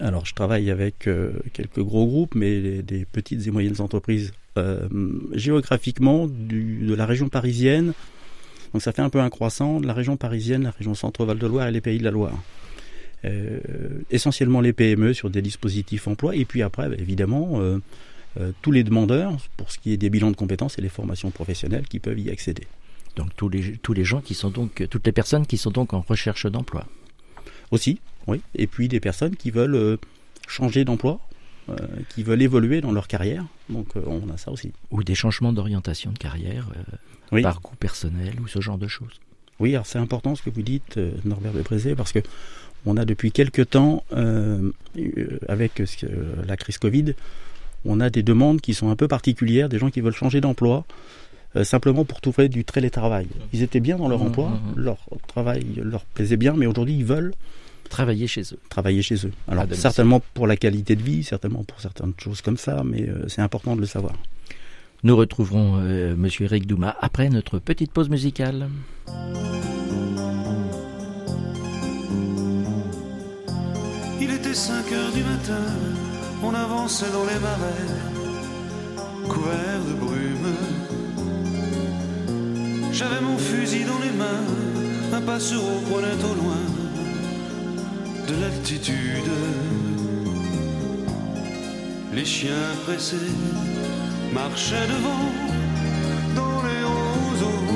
alors, 0.00 0.26
je 0.26 0.34
travaille 0.34 0.70
avec 0.70 1.06
euh, 1.06 1.32
quelques 1.52 1.80
gros 1.80 2.06
groupes, 2.06 2.34
mais 2.34 2.82
des 2.82 3.04
petites 3.04 3.46
et 3.46 3.50
moyennes 3.50 3.80
entreprises 3.80 4.32
euh, 4.56 4.88
géographiquement 5.32 6.26
de 6.28 6.94
la 6.94 7.06
région 7.06 7.28
parisienne. 7.28 7.92
Donc, 8.72 8.82
ça 8.82 8.92
fait 8.92 9.02
un 9.02 9.10
peu 9.10 9.20
un 9.20 9.30
croissant 9.30 9.80
de 9.80 9.86
la 9.86 9.92
région 9.92 10.16
parisienne, 10.16 10.64
la 10.64 10.70
région 10.70 10.94
Centre-Val 10.94 11.38
de 11.38 11.46
Loire 11.46 11.68
et 11.68 11.72
les 11.72 11.80
Pays 11.80 11.98
de 11.98 12.04
la 12.04 12.10
Loire. 12.10 12.40
Euh, 13.24 13.58
essentiellement 14.10 14.60
les 14.60 14.72
PME 14.72 15.14
sur 15.14 15.30
des 15.30 15.40
dispositifs 15.40 16.06
emploi, 16.08 16.36
et 16.36 16.44
puis 16.44 16.62
après, 16.62 16.88
bah, 16.88 16.96
évidemment, 16.98 17.60
tous 18.62 18.72
les 18.72 18.82
demandeurs 18.82 19.36
pour 19.56 19.70
ce 19.70 19.78
qui 19.78 19.92
est 19.92 19.96
des 19.96 20.10
bilans 20.10 20.30
de 20.30 20.36
compétences 20.36 20.76
et 20.78 20.82
les 20.82 20.88
formations 20.88 21.30
professionnelles 21.30 21.86
qui 21.88 22.00
peuvent 22.00 22.18
y 22.18 22.30
accéder. 22.30 22.66
Donc 23.16 23.34
tous 23.36 23.48
les, 23.48 23.76
tous 23.78 23.92
les 23.92 24.04
gens 24.04 24.20
qui 24.20 24.34
sont 24.34 24.50
donc, 24.50 24.86
toutes 24.90 25.06
les 25.06 25.12
personnes 25.12 25.46
qui 25.46 25.56
sont 25.56 25.70
donc 25.70 25.92
en 25.92 26.00
recherche 26.00 26.46
d'emploi. 26.46 26.86
Aussi, 27.70 28.00
oui. 28.26 28.40
Et 28.54 28.66
puis 28.66 28.88
des 28.88 29.00
personnes 29.00 29.36
qui 29.36 29.50
veulent 29.50 29.74
euh, 29.74 29.96
changer 30.48 30.84
d'emploi, 30.84 31.20
euh, 31.68 31.76
qui 32.10 32.22
veulent 32.22 32.42
évoluer 32.42 32.80
dans 32.80 32.92
leur 32.92 33.08
carrière. 33.08 33.44
Donc 33.68 33.96
euh, 33.96 34.02
on 34.06 34.28
a 34.30 34.36
ça 34.36 34.50
aussi. 34.50 34.72
Ou 34.90 35.02
des 35.02 35.14
changements 35.14 35.52
d'orientation 35.52 36.12
de 36.12 36.18
carrière, 36.18 36.68
par 37.30 37.60
goût 37.60 37.76
personnel 37.76 38.34
ou 38.40 38.48
ce 38.48 38.60
genre 38.60 38.78
de 38.78 38.88
choses. 38.88 39.20
Oui, 39.60 39.74
alors 39.74 39.86
c'est 39.86 39.98
important 39.98 40.34
ce 40.34 40.42
que 40.42 40.50
vous 40.50 40.62
dites, 40.62 40.98
Norbert 41.24 41.52
de 41.52 41.94
parce 41.94 42.12
que 42.12 42.18
on 42.86 42.96
a 42.96 43.04
depuis 43.04 43.32
quelques 43.32 43.70
temps, 43.70 44.04
avec 45.48 45.82
la 46.46 46.56
crise 46.56 46.78
Covid, 46.78 47.14
on 47.84 48.00
a 48.00 48.10
des 48.10 48.22
demandes 48.22 48.60
qui 48.60 48.74
sont 48.74 48.90
un 48.90 48.96
peu 48.96 49.08
particulières, 49.08 49.68
des 49.68 49.78
gens 49.78 49.90
qui 49.90 50.00
veulent 50.00 50.14
changer 50.14 50.40
d'emploi. 50.40 50.84
Euh, 51.56 51.64
simplement 51.64 52.04
pour 52.04 52.20
trouver 52.20 52.48
du 52.48 52.64
télétravail. 52.64 53.26
Ils 53.52 53.62
étaient 53.62 53.80
bien 53.80 53.96
dans 53.96 54.08
leur 54.08 54.20
Mmh, 54.22 54.26
emploi, 54.26 54.48
mmh, 54.48 54.52
mmh. 54.52 54.80
leur 54.82 54.98
travail 55.26 55.64
leur 55.82 56.04
plaisait 56.04 56.36
bien, 56.36 56.54
mais 56.56 56.66
aujourd'hui 56.66 56.94
ils 56.96 57.04
veulent 57.04 57.32
Travailler 57.90 58.26
chez 58.26 58.40
eux. 58.52 58.58
travailler 58.70 59.02
chez 59.02 59.26
eux. 59.26 59.32
Alors 59.46 59.66
certainement 59.72 60.20
pour 60.32 60.46
la 60.46 60.56
qualité 60.56 60.96
de 60.96 61.02
vie, 61.02 61.22
certainement 61.22 61.62
pour 61.64 61.80
certaines 61.80 62.12
choses 62.18 62.40
comme 62.40 62.56
ça, 62.56 62.82
mais 62.84 63.02
euh, 63.08 63.28
c'est 63.28 63.42
important 63.42 63.76
de 63.76 63.80
le 63.80 63.86
savoir. 63.86 64.14
Nous 65.04 65.14
retrouverons 65.14 65.80
euh, 65.82 66.16
Monsieur 66.16 66.46
Eric 66.46 66.66
Douma 66.66 66.96
après 67.00 67.28
notre 67.28 67.58
petite 67.58 67.92
pause 67.92 68.08
musicale. 68.08 68.68
Il 74.20 74.30
était 74.30 74.54
5 74.54 74.92
heures 74.92 75.12
du 75.12 75.22
matin, 75.22 75.62
on 76.42 76.54
avançait 76.54 77.10
dans 77.12 77.24
les 77.26 77.38
marais, 77.38 79.28
couverts 79.28 79.84
de 79.88 79.94
brume. 79.94 80.83
J'avais 82.94 83.20
mon 83.20 83.36
fusil 83.36 83.82
dans 83.82 83.98
les 83.98 84.12
mains, 84.12 84.44
un 85.12 85.20
passereau 85.20 85.80
prenait 85.90 86.22
au 86.30 86.34
loin 86.42 86.62
de 88.28 88.40
l'altitude. 88.40 89.32
Les 92.12 92.24
chiens 92.24 92.70
pressés 92.84 93.34
marchaient 94.32 94.86
devant 94.86 95.26
dans 96.36 96.62
les 96.68 96.84
roseaux. 96.94 97.66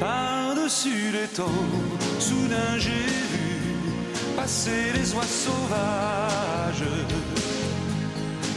Par-dessus 0.00 1.12
les 1.12 1.28
temps, 1.36 1.66
soudain 2.18 2.78
j'ai 2.78 3.08
vu 3.32 3.48
passer 4.34 4.84
les 4.94 5.12
oies 5.12 5.32
sauvages. 5.44 6.88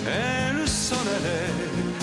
Elles 0.08 0.66
s'en 0.66 1.06
allaient 1.18 1.95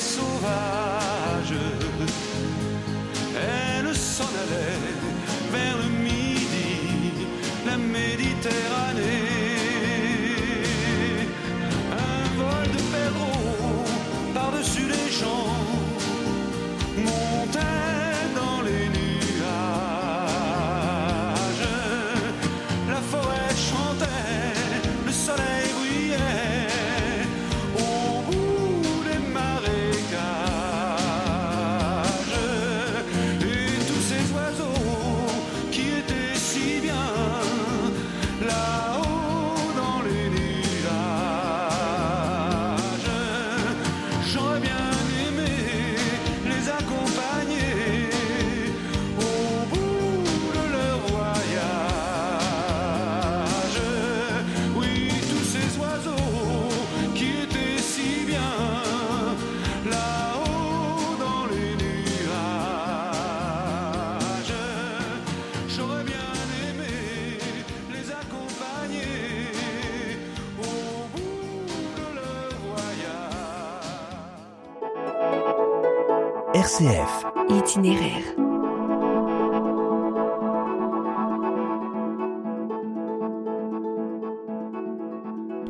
passer 0.00 0.79
RCF. 76.60 77.24
Itinéraire. 77.48 78.34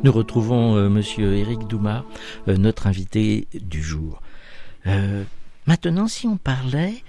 Nous 0.03 0.11
retrouvons 0.11 0.75
euh, 0.75 0.89
Monsieur 0.89 1.37
Eric 1.37 1.69
Douma, 1.69 2.05
euh, 2.49 2.57
notre 2.57 2.89
invité 2.89 3.47
du 3.55 3.81
jour. 3.81 4.21
Euh, 4.89 5.23
maintenant, 5.69 6.09
si 6.09 6.27
on 6.27 6.37
parlait, 6.37 7.05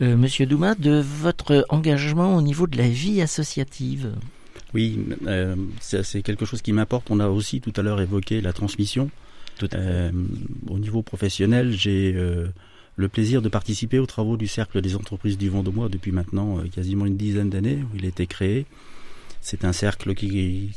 euh, 0.00 0.16
Monsieur 0.16 0.46
Douma, 0.46 0.74
de 0.74 0.98
votre 0.98 1.66
engagement 1.68 2.36
au 2.36 2.40
niveau 2.40 2.66
de 2.66 2.78
la 2.78 2.88
vie 2.88 3.20
associative. 3.20 4.14
Oui, 4.72 4.98
euh, 5.26 5.56
c'est 5.80 6.22
quelque 6.22 6.46
chose 6.46 6.62
qui 6.62 6.72
m'importe. 6.72 7.10
On 7.10 7.20
a 7.20 7.28
aussi 7.28 7.60
tout 7.60 7.74
à 7.76 7.82
l'heure 7.82 8.00
évoqué 8.00 8.40
la 8.40 8.54
transmission. 8.54 9.10
Tout 9.58 9.66
à 9.72 9.76
fait. 9.76 9.76
Euh, 9.78 10.10
au 10.70 10.78
niveau 10.78 11.02
professionnel, 11.02 11.72
j'ai 11.72 12.14
euh, 12.16 12.46
le 12.96 13.08
plaisir 13.08 13.42
de 13.42 13.48
participer 13.48 13.98
aux 13.98 14.06
travaux 14.06 14.36
du 14.36 14.46
Cercle 14.46 14.80
des 14.80 14.96
entreprises 14.96 15.38
du 15.38 15.48
Vendômois 15.48 15.88
depuis 15.88 16.12
maintenant 16.12 16.58
euh, 16.58 16.64
quasiment 16.68 17.06
une 17.06 17.16
dizaine 17.16 17.50
d'années 17.50 17.78
où 17.82 17.96
il 17.96 18.04
a 18.04 18.08
été 18.08 18.26
créé. 18.26 18.66
C'est 19.40 19.64
un 19.64 19.72
cercle 19.72 20.14
qui 20.14 20.70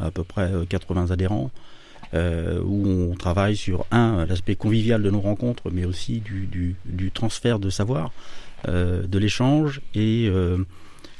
a 0.00 0.06
à 0.06 0.10
peu 0.10 0.22
près 0.22 0.52
euh, 0.52 0.64
80 0.64 1.10
adhérents, 1.10 1.50
euh, 2.14 2.60
où 2.62 2.86
on 2.86 3.14
travaille 3.16 3.56
sur 3.56 3.86
un 3.90 4.26
l'aspect 4.26 4.54
convivial 4.54 5.02
de 5.02 5.10
nos 5.10 5.20
rencontres, 5.20 5.70
mais 5.72 5.84
aussi 5.84 6.20
du, 6.20 7.10
transfert 7.12 7.58
de 7.58 7.70
savoir, 7.70 8.12
euh, 8.68 9.06
de 9.06 9.18
l'échange 9.18 9.80
et 9.94 10.28
euh, 10.28 10.58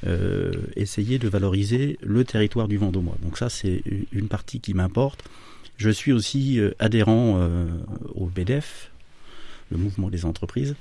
euh, 0.06 0.52
essayer 0.76 1.18
de 1.18 1.28
valoriser 1.28 1.98
le 2.02 2.22
territoire 2.24 2.68
du 2.68 2.76
Vendômois. 2.76 3.16
Donc 3.22 3.38
ça, 3.38 3.48
c'est 3.48 3.82
une 4.12 4.28
partie 4.28 4.60
qui 4.60 4.74
m'importe. 4.74 5.24
Je 5.78 5.90
suis 5.90 6.12
aussi 6.12 6.60
euh, 6.60 6.72
adhérent 6.78 7.38
euh, 7.38 7.66
au 8.14 8.26
BDF, 8.26 8.90
le 9.70 9.76
mouvement 9.78 10.08
des 10.10 10.24
entreprises. 10.24 10.74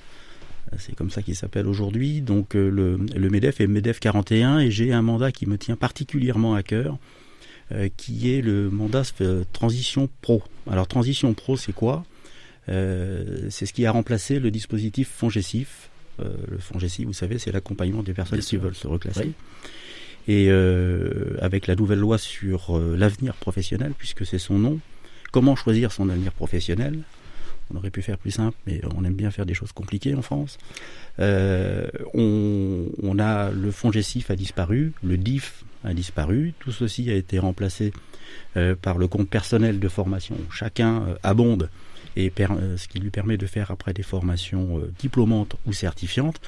Euh, 0.73 0.75
C'est 0.79 0.95
comme 0.95 1.09
ça 1.09 1.21
qu'il 1.21 1.35
s'appelle 1.35 1.67
aujourd'hui. 1.67 2.21
Donc 2.21 2.55
euh, 2.55 2.69
le, 2.69 2.97
le 2.97 3.29
MEDEF 3.29 3.61
est 3.61 3.67
MEDEF 3.67 3.99
41 3.99 4.59
et 4.59 4.71
j'ai 4.71 4.93
un 4.93 5.01
mandat 5.01 5.31
qui 5.31 5.45
me 5.45 5.57
tient 5.57 5.75
particulièrement 5.75 6.55
à 6.55 6.63
cœur, 6.63 6.97
euh, 7.71 7.89
qui 7.97 8.33
est 8.33 8.41
le 8.41 8.69
mandat 8.69 9.03
euh, 9.21 9.43
Transition 9.53 10.09
Pro. 10.21 10.43
Alors 10.69 10.87
Transition 10.87 11.33
Pro, 11.33 11.57
c'est 11.57 11.73
quoi? 11.73 12.03
Euh, 12.69 13.47
C'est 13.49 13.65
ce 13.65 13.73
qui 13.73 13.85
a 13.85 13.91
remplacé 13.91 14.39
le 14.39 14.49
dispositif 14.51 15.09
FONGESIF. 15.09 15.89
Euh, 16.19 16.33
le 16.49 16.57
FONGESIF, 16.57 17.05
vous 17.05 17.13
savez, 17.13 17.37
c'est 17.37 17.51
l'accompagnement 17.51 18.01
des 18.01 18.13
personnes 18.13 18.39
qui 18.39 18.57
veulent 18.57 18.75
se 18.75 18.87
reclasser. 18.87 19.25
Oui. 19.25 19.33
Et 20.27 20.49
avec 21.39 21.67
la 21.67 21.75
nouvelle 21.75 21.99
loi 21.99 22.17
sur 22.17 22.79
l'avenir 22.79 23.35
professionnel, 23.35 23.93
puisque 23.95 24.25
c'est 24.25 24.39
son 24.39 24.57
nom, 24.57 24.79
comment 25.31 25.55
choisir 25.55 25.91
son 25.91 26.09
avenir 26.09 26.31
professionnel? 26.31 27.01
On 27.73 27.77
aurait 27.77 27.89
pu 27.89 28.01
faire 28.01 28.17
plus 28.17 28.31
simple, 28.31 28.57
mais 28.67 28.81
on 28.95 29.03
aime 29.03 29.15
bien 29.15 29.31
faire 29.31 29.45
des 29.45 29.53
choses 29.53 29.71
compliquées 29.71 30.13
en 30.15 30.21
France. 30.21 30.57
Euh, 31.19 31.87
on, 32.13 33.17
a 33.19 33.51
le 33.51 33.71
fonds 33.71 33.91
GESIF 33.91 34.29
a 34.29 34.35
disparu, 34.35 34.93
le 35.03 35.17
DIF 35.17 35.63
a 35.83 35.93
disparu. 35.93 36.53
Tout 36.59 36.71
ceci 36.71 37.09
a 37.09 37.15
été 37.15 37.39
remplacé 37.39 37.91
euh, 38.57 38.75
par 38.75 38.97
le 38.97 39.07
compte 39.07 39.29
personnel 39.29 39.79
de 39.79 39.87
formation. 39.87 40.37
Chacun 40.51 41.03
euh, 41.03 41.15
abonde 41.23 41.69
et 42.17 42.31
ce 42.37 42.87
qui 42.87 42.99
lui 42.99 43.09
permet 43.09 43.35
de 43.35 43.45
faire 43.45 43.71
après 43.71 43.91
des 43.91 44.01
formations 44.01 44.81
diplômantes 44.99 45.57
ou 45.65 45.73
certifiantes. 45.73 46.39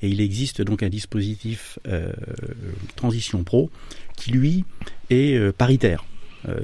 Et 0.00 0.08
il 0.08 0.20
existe 0.20 0.62
donc 0.62 0.84
un 0.84 0.88
dispositif 0.88 1.80
Transition 2.94 3.42
Pro 3.42 3.68
qui 4.16 4.30
lui 4.30 4.64
est 5.10 5.52
paritaire. 5.54 6.04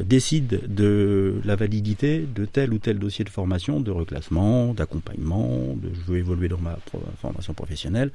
Décide 0.05 0.73
de 0.73 1.41
la 1.45 1.57
validité 1.57 2.21
de 2.33 2.45
tel 2.45 2.73
ou 2.73 2.79
tel 2.79 2.99
dossier 2.99 3.25
de 3.25 3.31
formation, 3.31 3.81
de 3.81 3.91
reclassement, 3.91 4.73
d'accompagnement, 4.73 5.75
de 5.77 5.91
je 5.93 6.13
veux 6.13 6.19
évoluer 6.19 6.49
dans 6.49 6.61
ma 6.61 6.79
formation 7.21 7.55
professionnelle. 7.55 8.13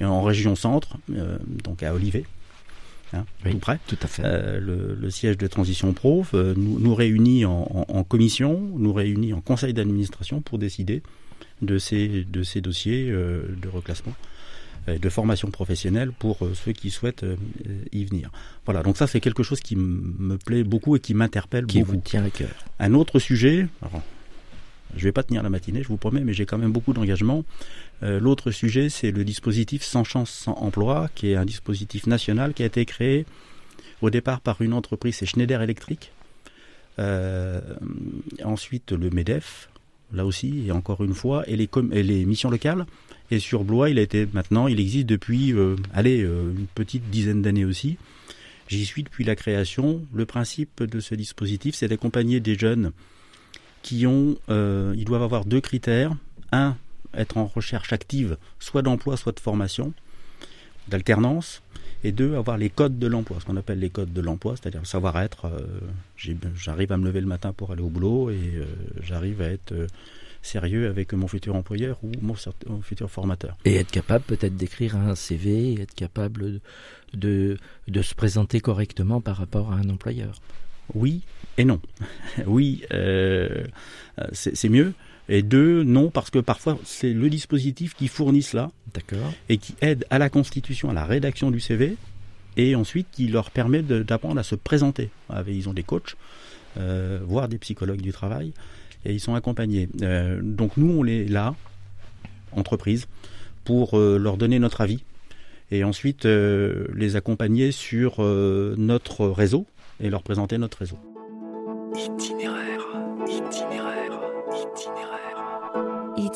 Et 0.00 0.04
en 0.04 0.22
région 0.22 0.56
centre, 0.56 0.96
donc 1.08 1.82
à 1.82 1.94
Olivet, 1.94 2.24
Hein, 3.12 3.24
tout 3.44 3.58
près. 3.58 3.78
Tout 3.86 3.98
à 4.02 4.06
fait. 4.06 4.22
Euh, 4.24 4.60
le, 4.60 4.94
le, 4.94 5.10
siège 5.10 5.36
de 5.36 5.46
Transition 5.46 5.92
Pro 5.92 6.24
euh, 6.34 6.54
nous, 6.56 6.78
nous, 6.78 6.94
réunit 6.94 7.44
en, 7.44 7.66
en, 7.72 7.84
en, 7.88 8.04
commission, 8.04 8.70
nous 8.76 8.92
réunit 8.92 9.32
en 9.32 9.40
conseil 9.40 9.74
d'administration 9.74 10.40
pour 10.40 10.58
décider 10.58 11.02
de 11.60 11.78
ces, 11.78 12.24
de 12.24 12.42
ces 12.42 12.60
dossiers 12.60 13.10
euh, 13.10 13.42
de 13.60 13.68
reclassement 13.68 14.14
de 14.86 15.08
formation 15.08 15.50
professionnelle 15.50 16.12
pour 16.12 16.44
euh, 16.44 16.54
ceux 16.54 16.72
qui 16.72 16.90
souhaitent 16.90 17.24
euh, 17.24 17.36
y 17.92 18.04
venir. 18.04 18.30
Voilà, 18.64 18.82
donc 18.82 18.96
ça 18.96 19.06
c'est 19.06 19.20
quelque 19.20 19.42
chose 19.42 19.60
qui 19.60 19.76
me 19.76 20.36
plaît 20.38 20.64
beaucoup 20.64 20.96
et 20.96 21.00
qui 21.00 21.14
m'interpelle 21.14 21.66
beaucoup. 21.66 21.72
Qui 21.72 21.82
vous 21.82 21.96
tient 21.96 22.24
à 22.24 22.30
cœur. 22.30 22.50
Un 22.78 22.94
autre 22.94 23.18
sujet, 23.18 23.66
alors, 23.82 24.02
je 24.96 25.04
vais 25.04 25.12
pas 25.12 25.22
tenir 25.22 25.42
la 25.42 25.50
matinée, 25.50 25.82
je 25.82 25.88
vous 25.88 25.96
promets, 25.96 26.20
mais 26.20 26.32
j'ai 26.32 26.46
quand 26.46 26.58
même 26.58 26.72
beaucoup 26.72 26.92
d'engagement. 26.92 27.44
Euh, 28.02 28.18
L'autre 28.18 28.50
sujet, 28.50 28.88
c'est 28.88 29.10
le 29.10 29.24
dispositif 29.24 29.82
Sans 29.82 30.04
chance, 30.04 30.30
sans 30.30 30.54
emploi, 30.54 31.08
qui 31.14 31.30
est 31.30 31.36
un 31.36 31.44
dispositif 31.44 32.06
national 32.06 32.54
qui 32.54 32.62
a 32.62 32.66
été 32.66 32.84
créé 32.84 33.26
au 34.02 34.10
départ 34.10 34.40
par 34.40 34.62
une 34.62 34.72
entreprise, 34.72 35.16
c'est 35.16 35.26
Schneider 35.26 35.60
Electric. 35.60 36.12
Euh, 36.98 37.60
ensuite, 38.44 38.92
le 38.92 39.10
MEDEF, 39.10 39.68
là 40.12 40.24
aussi, 40.24 40.66
et 40.66 40.72
encore 40.72 41.02
une 41.02 41.14
fois, 41.14 41.44
et 41.48 41.56
les, 41.56 42.24
missions 42.24 42.50
locales. 42.50 42.86
Et 43.30 43.38
sur 43.38 43.64
Blois, 43.64 43.90
il 43.90 43.98
a 43.98 44.02
été 44.02 44.26
maintenant, 44.32 44.66
il 44.66 44.80
existe 44.80 45.06
depuis, 45.06 45.52
euh, 45.52 45.76
euh, 45.96 46.50
une 46.50 46.66
petite 46.66 47.10
dizaine 47.10 47.42
d'années 47.42 47.64
aussi. 47.64 47.96
J'y 48.68 48.84
suis 48.84 49.02
depuis 49.02 49.24
la 49.24 49.36
création. 49.36 50.02
Le 50.12 50.26
principe 50.26 50.82
de 50.82 51.00
ce 51.00 51.14
dispositif, 51.14 51.74
c'est 51.74 51.88
d'accompagner 51.88 52.40
des 52.40 52.56
jeunes 52.56 52.92
qui 53.82 54.06
ont, 54.06 54.36
euh, 54.48 54.94
ils 54.96 55.04
doivent 55.04 55.22
avoir 55.22 55.44
deux 55.44 55.60
critères. 55.60 56.12
Un, 56.52 56.76
être 57.14 57.36
en 57.36 57.46
recherche 57.46 57.92
active, 57.92 58.36
soit 58.58 58.82
d'emploi, 58.82 59.16
soit 59.16 59.32
de 59.32 59.40
formation, 59.40 59.92
d'alternance. 60.88 61.62
Et 62.02 62.12
deux, 62.12 62.34
avoir 62.34 62.56
les 62.56 62.70
codes 62.70 62.98
de 62.98 63.06
l'emploi, 63.06 63.38
ce 63.40 63.44
qu'on 63.44 63.56
appelle 63.56 63.78
les 63.78 63.90
codes 63.90 64.12
de 64.12 64.20
l'emploi, 64.20 64.56
c'est-à-dire 64.56 64.80
le 64.80 64.86
savoir-être. 64.86 65.46
Euh, 65.46 66.40
j'arrive 66.54 66.92
à 66.92 66.96
me 66.96 67.04
lever 67.04 67.20
le 67.20 67.26
matin 67.26 67.52
pour 67.52 67.72
aller 67.72 67.82
au 67.82 67.88
boulot 67.88 68.30
et 68.30 68.38
euh, 68.54 68.64
j'arrive 69.02 69.42
à 69.42 69.50
être 69.50 69.72
euh, 69.72 69.86
sérieux 70.40 70.88
avec 70.88 71.12
mon 71.12 71.28
futur 71.28 71.54
employeur 71.56 71.98
ou 72.02 72.10
mon, 72.22 72.34
mon 72.68 72.80
futur 72.80 73.10
formateur. 73.10 73.56
Et 73.66 73.76
être 73.76 73.90
capable 73.90 74.24
peut-être 74.24 74.56
d'écrire 74.56 74.96
un 74.96 75.14
CV, 75.14 75.80
être 75.80 75.94
capable 75.94 76.60
de, 77.12 77.58
de 77.88 78.02
se 78.02 78.14
présenter 78.14 78.60
correctement 78.60 79.20
par 79.20 79.36
rapport 79.36 79.72
à 79.72 79.76
un 79.76 79.90
employeur. 79.90 80.40
Oui 80.94 81.20
et 81.58 81.64
non. 81.64 81.80
oui, 82.46 82.82
c'est 84.32 84.68
mieux. 84.70 84.94
Et 85.30 85.42
deux, 85.42 85.84
non, 85.84 86.10
parce 86.10 86.28
que 86.28 86.40
parfois 86.40 86.76
c'est 86.84 87.12
le 87.12 87.30
dispositif 87.30 87.94
qui 87.94 88.08
fournit 88.08 88.42
cela. 88.42 88.70
D'accord. 88.92 89.32
Et 89.48 89.56
qui 89.58 89.74
aide 89.80 90.04
à 90.10 90.18
la 90.18 90.28
constitution, 90.28 90.90
à 90.90 90.92
la 90.92 91.04
rédaction 91.04 91.50
du 91.52 91.60
CV, 91.60 91.96
et 92.56 92.74
ensuite 92.74 93.06
qui 93.12 93.28
leur 93.28 93.50
permet 93.52 93.82
d'apprendre 93.82 94.40
à 94.40 94.42
se 94.42 94.56
présenter. 94.56 95.08
Ils 95.46 95.68
ont 95.68 95.72
des 95.72 95.84
coachs, 95.84 96.16
euh, 96.78 97.20
voire 97.24 97.48
des 97.48 97.58
psychologues 97.58 98.00
du 98.00 98.12
travail, 98.12 98.52
et 99.04 99.12
ils 99.14 99.20
sont 99.20 99.34
accompagnés. 99.34 99.88
Euh, 100.02 100.40
donc 100.42 100.76
nous, 100.76 100.90
on 100.90 101.04
est 101.06 101.26
là, 101.26 101.54
entreprise, 102.52 103.06
pour 103.64 103.96
euh, 103.96 104.18
leur 104.18 104.36
donner 104.36 104.58
notre 104.58 104.80
avis, 104.80 105.04
et 105.70 105.84
ensuite 105.84 106.26
euh, 106.26 106.88
les 106.94 107.14
accompagner 107.14 107.70
sur 107.70 108.16
euh, 108.18 108.74
notre 108.76 109.28
réseau, 109.28 109.64
et 110.02 110.10
leur 110.10 110.24
présenter 110.24 110.58
notre 110.58 110.78
réseau. 110.78 110.98
Itinéraire, 111.94 112.59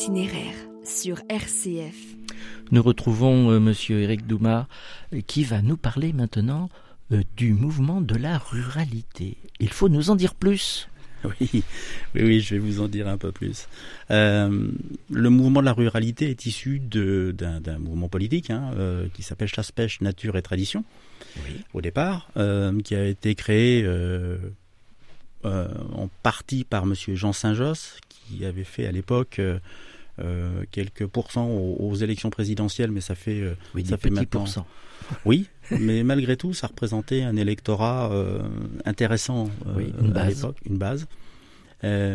itinéraire. 0.04 0.54
Sur 0.84 1.22
RCF. 1.30 1.96
Nous 2.70 2.82
retrouvons 2.82 3.50
euh, 3.50 3.58
Monsieur 3.58 4.02
Eric 4.02 4.26
Douma 4.26 4.68
qui 5.26 5.44
va 5.44 5.62
nous 5.62 5.78
parler 5.78 6.12
maintenant 6.12 6.68
euh, 7.10 7.22
du 7.38 7.54
mouvement 7.54 8.02
de 8.02 8.14
la 8.14 8.36
ruralité. 8.36 9.38
Il 9.60 9.70
faut 9.70 9.88
nous 9.88 10.10
en 10.10 10.16
dire 10.16 10.34
plus. 10.34 10.88
Oui, 11.24 11.48
oui, 12.14 12.22
oui, 12.22 12.40
je 12.42 12.54
vais 12.54 12.60
vous 12.60 12.82
en 12.82 12.88
dire 12.88 13.08
un 13.08 13.16
peu 13.16 13.32
plus. 13.32 13.66
Euh, 14.10 14.68
le 15.10 15.30
mouvement 15.30 15.60
de 15.60 15.64
la 15.64 15.72
ruralité 15.72 16.28
est 16.28 16.44
issu 16.44 16.80
d'un 16.80 17.78
mouvement 17.78 18.10
politique 18.10 18.50
hein, 18.50 18.72
euh, 18.76 19.08
qui 19.14 19.22
s'appelle 19.22 19.48
Chasse, 19.48 19.72
Pêche, 19.72 20.02
Nature 20.02 20.36
et 20.36 20.42
Tradition, 20.42 20.84
oui. 21.46 21.62
au 21.72 21.80
départ, 21.80 22.28
euh, 22.36 22.78
qui 22.82 22.94
a 22.94 23.06
été 23.06 23.34
créé 23.34 23.86
euh, 25.44 25.68
en 25.94 26.08
partie 26.22 26.64
par 26.64 26.84
Monsieur 26.84 27.14
Jean 27.14 27.32
Saint-Josse, 27.32 27.98
qui 28.10 28.44
avait 28.44 28.64
fait 28.64 28.86
à 28.86 28.92
l'époque 28.92 29.40
euh, 30.20 30.64
quelques 30.70 31.06
pourcents 31.06 31.48
aux, 31.48 31.76
aux, 31.80 31.94
élections 31.96 32.30
présidentielles, 32.30 32.92
mais 32.92 33.00
ça 33.00 33.14
fait, 33.14 33.40
euh, 33.40 33.54
oui, 33.74 33.84
ça 33.84 33.96
fait 33.96 34.10
maintenant. 34.10 34.40
Pourcents. 34.40 34.66
Oui, 35.24 35.48
mais 35.70 36.04
malgré 36.04 36.36
tout, 36.36 36.54
ça 36.54 36.68
représentait 36.68 37.22
un 37.22 37.36
électorat 37.36 38.10
euh, 38.12 38.42
intéressant 38.84 39.50
oui, 39.76 39.92
une 40.00 40.16
à 40.16 40.28
l'époque, 40.28 40.56
une 40.66 40.78
base. 40.78 41.06
Euh, 41.84 42.14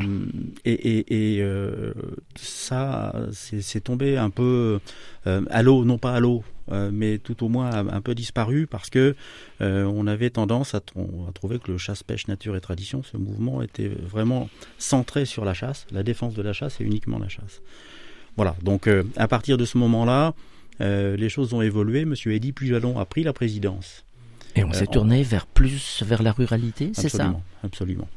et, 0.66 1.38
euh, 1.42 1.94
ça, 2.36 3.14
c'est 3.32 3.84
tombé 3.84 4.18
un 4.18 4.30
peu 4.30 4.80
euh, 5.28 5.42
à 5.50 5.62
l'eau, 5.62 5.86
non 5.86 5.98
pas 5.98 6.14
à 6.14 6.20
l'eau, 6.20 6.44
mais 6.92 7.18
tout 7.18 7.44
au 7.44 7.50
moins 7.50 7.72
un 7.72 8.02
peu 8.02 8.14
disparu 8.14 8.68
parce 8.68 8.92
que 8.92 9.16
on 9.60 10.06
avait 10.06 10.30
tendance 10.30 10.76
à, 10.76 10.78
à, 10.78 11.32
trouver 11.34 11.58
que 11.60 11.72
le 11.72 11.78
chasse-pêche 11.78 12.28
nature 12.28 12.56
et 12.56 12.62
tradition, 12.62 13.02
ce 13.02 13.18
mouvement 13.18 13.62
était 13.64 13.88
vraiment 13.88 14.50
centré 14.78 15.26
sur 15.26 15.46
la 15.46 15.56
chasse, 15.56 15.88
la 15.92 16.04
défense 16.04 16.36
de 16.36 16.44
la 16.44 16.54
chasse 16.54 16.80
et 16.80 16.84
uniquement 16.84 17.18
la 17.18 17.28
chasse. 17.28 17.62
Voilà, 18.36 18.56
donc 18.62 18.88
à 19.16 19.28
partir 19.28 19.58
de 19.58 19.66
ce 19.66 19.78
moment-là, 19.80 20.34
les 20.80 21.30
choses 21.30 21.54
ont 21.54 21.62
évolué. 21.62 22.06
Monsieur 22.06 22.34
Eddy 22.34 22.52
Pujalon 22.52 23.00
a 23.00 23.06
pris 23.06 23.24
la 23.24 23.34
présidence. 23.34 24.04
Et 24.60 24.64
on 24.64 24.74
s'est 24.74 24.88
tourné 24.88 25.24
vers 25.24 25.46
plus 25.46 26.04
vers 26.06 26.22
la 26.22 26.32
ruralité, 26.32 26.92
c'est 26.94 27.10
ça 27.10 27.34
Absolument. 27.64 28.08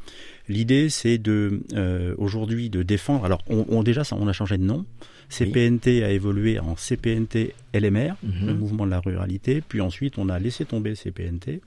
L'idée, 0.49 0.89
c'est 0.91 1.19
de 1.19 1.63
euh, 1.75 2.15
aujourd'hui 2.19 2.69
de 2.69 2.83
défendre. 2.83 3.25
Alors, 3.25 3.43
on, 3.49 3.65
on, 3.69 3.83
déjà, 3.83 4.03
ça, 4.03 4.17
on 4.19 4.27
a 4.27 4.33
changé 4.33 4.59
de 4.59 4.65
nom. 4.65 4.85
CPNT 5.29 5.87
oui. 5.87 6.03
a 6.03 6.11
évolué 6.11 6.59
en 6.59 6.75
CPNT 6.75 7.55
LMR, 7.73 8.15
mm 8.23 8.31
-hmm. 8.31 8.47
le 8.47 8.55
mouvement 8.55 8.85
de 8.85 8.91
la 8.91 9.01
ruralité. 9.01 9.63
Puis 9.67 9.81
ensuite, 9.81 10.19
on 10.19 10.29
a 10.29 10.39
laissé 10.39 10.65
tomber 10.65 10.95
CPNT 10.95 11.61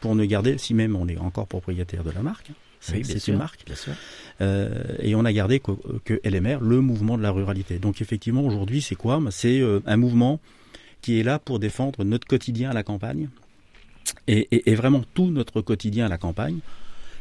pour 0.00 0.14
ne 0.14 0.24
garder, 0.24 0.58
si 0.58 0.74
même 0.74 0.94
on 0.96 1.06
est 1.08 1.18
encore 1.18 1.46
propriétaire 1.48 2.04
de 2.04 2.12
la 2.12 2.22
marque. 2.22 2.50
C'est 2.80 2.96
oui, 2.96 3.22
une 3.28 3.36
marque. 3.36 3.62
Bien 3.66 3.76
sûr. 3.76 3.92
Euh, 4.40 5.06
et 5.08 5.14
on 5.14 5.24
a 5.26 5.32
gardé 5.32 5.60
que, 5.60 5.72
que, 6.04 6.14
LMR, 6.24 6.58
le 6.62 6.80
mouvement 6.80 7.18
de 7.18 7.22
la 7.22 7.30
ruralité. 7.30 7.78
Donc 7.78 8.00
effectivement, 8.00 8.42
aujourd'hui, 8.42 8.80
c'est 8.80 8.96
quoi? 9.04 9.20
C'est 9.30 9.60
euh, 9.60 9.80
un 9.94 9.98
mouvement 9.98 10.40
qui 11.02 11.20
est 11.20 11.22
là 11.22 11.38
pour 11.38 11.58
défendre 11.58 12.04
notre 12.04 12.26
quotidien 12.26 12.70
à 12.70 12.72
la 12.72 12.82
campagne 12.82 13.28
et, 14.26 14.48
et, 14.50 14.70
et 14.70 14.74
vraiment 14.74 15.02
tout 15.14 15.30
notre 15.30 15.60
quotidien 15.60 16.06
à 16.06 16.08
la 16.08 16.18
campagne. 16.18 16.58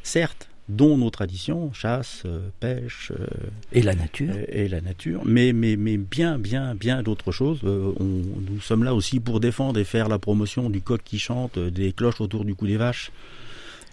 Certes, 0.04 0.48
dont 0.70 0.98
nos 0.98 1.10
traditions, 1.10 1.74
chasse, 1.74 2.24
euh, 2.26 2.50
pêche 2.60 3.12
euh, 3.20 3.26
et 3.72 3.82
la 3.82 3.96
nature, 3.96 4.34
et, 4.48 4.66
et, 4.66 4.68
la 4.68 4.82
nature, 4.82 5.24
mais 5.26 5.52
mais 5.52 5.76
mais 5.76 5.98
bien 5.98 6.38
bien 6.38 6.76
bien 6.76 7.02
d'autres 7.02 7.32
choses. 7.32 7.62
Euh, 7.64 7.92
on, 8.00 8.04
nous 8.06 8.62
sommes 8.62 8.84
là 8.84 8.94
aussi 8.94 9.20
pour 9.20 9.40
défendre 9.40 9.80
et 9.80 9.84
faire 9.84 10.08
la 10.08 10.20
promotion 10.20 10.70
du 10.70 10.82
coq 10.82 11.02
qui 11.04 11.18
chante, 11.18 11.58
des 11.58 11.92
cloches 11.92 12.22
autour 12.22 12.46
du 12.46 12.54
cou 12.56 12.68
des 12.68 12.78
vaches. 12.78 13.12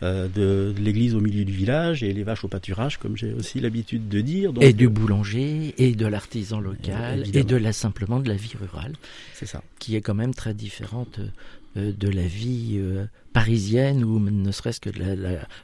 Euh, 0.03 0.29
de, 0.29 0.75
de 0.77 0.83
l'église 0.83 1.15
au 1.15 1.21
milieu 1.21 1.47
du 1.47 1.55
village 1.55 2.03
et 2.03 2.13
les 2.13 2.23
vaches 2.23 2.45
au 2.45 2.49
pâturage, 2.49 2.99
comme 2.99 3.17
j'ai 3.17 3.33
aussi 3.33 3.61
l'habitude 3.61 4.09
de 4.09 4.21
dire. 4.21 4.53
Donc, 4.53 4.63
et 4.63 4.75
du 4.75 4.91
boulanger, 4.91 5.75
et 5.79 5.95
de 5.95 6.05
l'artisan 6.05 6.61
local, 6.61 7.25
et, 7.33 7.39
et 7.39 7.45
de 7.45 7.57
la 7.57 7.73
simplement 7.73 8.21
de 8.21 8.29
la 8.29 8.35
vie 8.35 8.53
rurale. 8.61 8.93
C'est 9.33 9.47
ça. 9.47 9.63
Qui 9.79 9.97
est 9.97 10.03
quand 10.03 10.15
même 10.15 10.35
très 10.35 10.53
différente 10.53 11.19
euh, 11.19 11.29
de 11.77 12.09
la 12.09 12.27
vie 12.27 12.77
euh, 12.79 13.07
parisienne 13.33 14.03
ou 14.05 14.19
ne 14.19 14.53
serait-ce 14.53 14.81
que 14.81 14.91
de 14.91 14.99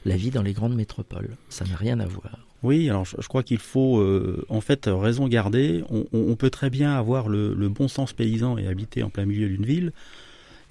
la, 0.05 0.17
vie 0.17 0.31
dans 0.31 0.43
les 0.43 0.53
grandes 0.53 0.75
métropoles. 0.75 1.37
Ça 1.49 1.65
n'a 1.65 1.77
rien 1.77 2.01
à 2.01 2.07
voir. 2.07 2.39
Oui, 2.63 2.89
alors 2.89 3.05
je, 3.05 3.27
crois 3.27 3.43
qu'il 3.43 3.59
faut 3.59 3.99
euh, 3.99 4.45
en 4.49 4.61
fait 4.61 4.85
raison 4.87 5.27
garder. 5.27 5.83
On, 5.91 6.37
peut 6.37 6.51
très 6.51 6.71
bien 6.71 6.95
avoir 6.95 7.29
le, 7.29 7.69
bon 7.69 7.89
sens 7.89 8.13
paysan 8.13 8.57
et 8.57 8.69
habiter 8.69 9.03
en 9.03 9.11
plein 9.11 9.25
milieu 9.25 9.49
d'une 9.49 9.67
ville 9.67 9.93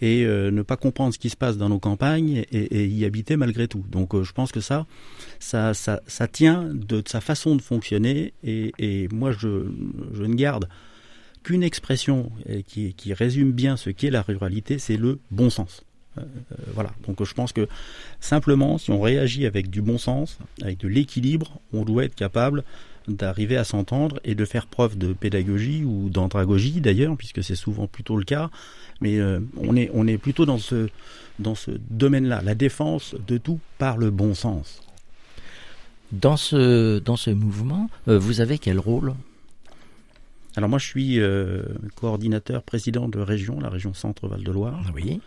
et 0.03 0.25
ne 0.25 0.61
pas 0.63 0.77
comprendre 0.77 1.13
ce 1.13 1.19
qui 1.19 1.29
se 1.29 1.35
passe 1.35 1.57
dans 1.57 1.69
nos 1.69 1.77
campagnes 1.77 2.43
et, 2.51 2.85
y 2.87 3.05
habiter 3.05 3.35
malgré 3.35 3.67
tout. 3.67 3.83
Donc 3.91 4.19
je 4.19 4.31
pense 4.31 4.51
que 4.51 4.61
ça, 4.61 4.87
ça, 5.39 5.73
ça, 5.73 6.27
tient 6.27 6.69
de, 6.73 7.03
sa 7.05 7.21
façon 7.21 7.55
de 7.55 7.61
fonctionner 7.61 8.33
et, 8.43 9.09
moi 9.11 9.31
je 9.31 9.47
ne 9.47 10.33
garde 10.33 10.69
qu'une 11.43 11.63
expression 11.63 12.31
qui, 12.67 12.93
qui 12.93 13.13
résume 13.13 13.51
bien 13.51 13.77
ce 13.77 13.89
qu'est 13.89 14.11
la 14.11 14.21
ruralité, 14.21 14.79
c'est 14.79 14.97
le 14.97 15.19
bon 15.31 15.49
sens. 15.49 15.83
Euh, 16.17 16.23
voilà. 16.73 16.91
Donc 17.07 17.23
je 17.23 17.33
pense 17.33 17.53
que 17.53 17.67
simplement, 18.19 18.77
si 18.77 18.91
on 18.91 19.01
réagit 19.01 19.45
avec 19.45 19.69
du 19.69 19.81
bon 19.81 19.97
sens, 19.97 20.37
avec 20.61 20.79
de 20.79 20.87
l'équilibre, 20.87 21.59
on 21.73 21.83
doit 21.83 22.05
être 22.05 22.15
capable 22.15 22.63
d'arriver 23.07 23.57
à 23.57 23.63
s'entendre 23.63 24.19
et 24.23 24.35
de 24.35 24.45
faire 24.45 24.67
preuve 24.67 24.97
de 24.97 25.13
pédagogie 25.13 25.83
ou 25.83 26.09
d'andragogie 26.09 26.81
d'ailleurs, 26.81 27.17
puisque 27.17 27.43
c'est 27.43 27.55
souvent 27.55 27.87
plutôt 27.87 28.17
le 28.17 28.23
cas. 28.23 28.49
Mais 28.99 29.17
euh, 29.19 29.39
on, 29.57 29.75
est, 29.75 29.89
on 29.93 30.05
est 30.07 30.17
plutôt 30.17 30.45
dans 30.45 30.59
ce, 30.59 30.89
dans 31.39 31.55
ce 31.55 31.71
domaine-là, 31.89 32.41
la 32.43 32.55
défense 32.55 33.15
de 33.27 33.37
tout 33.37 33.59
par 33.77 33.97
le 33.97 34.11
bon 34.11 34.35
sens. 34.35 34.81
Dans 36.11 36.37
ce, 36.37 36.99
dans 36.99 37.15
ce 37.15 37.31
mouvement, 37.31 37.89
euh, 38.07 38.19
vous 38.19 38.41
avez 38.41 38.57
quel 38.59 38.79
rôle? 38.79 39.13
Alors 40.55 40.69
moi 40.69 40.79
je 40.79 40.85
suis 40.85 41.19
coordinateur 41.95 42.63
président 42.63 43.07
de 43.07 43.19
région, 43.19 43.59
la 43.59 43.69
région 43.69 43.93
Centre-Val 43.93 44.43
de 44.43 44.51
Loire. 44.51 44.91
Oui. 44.93 45.21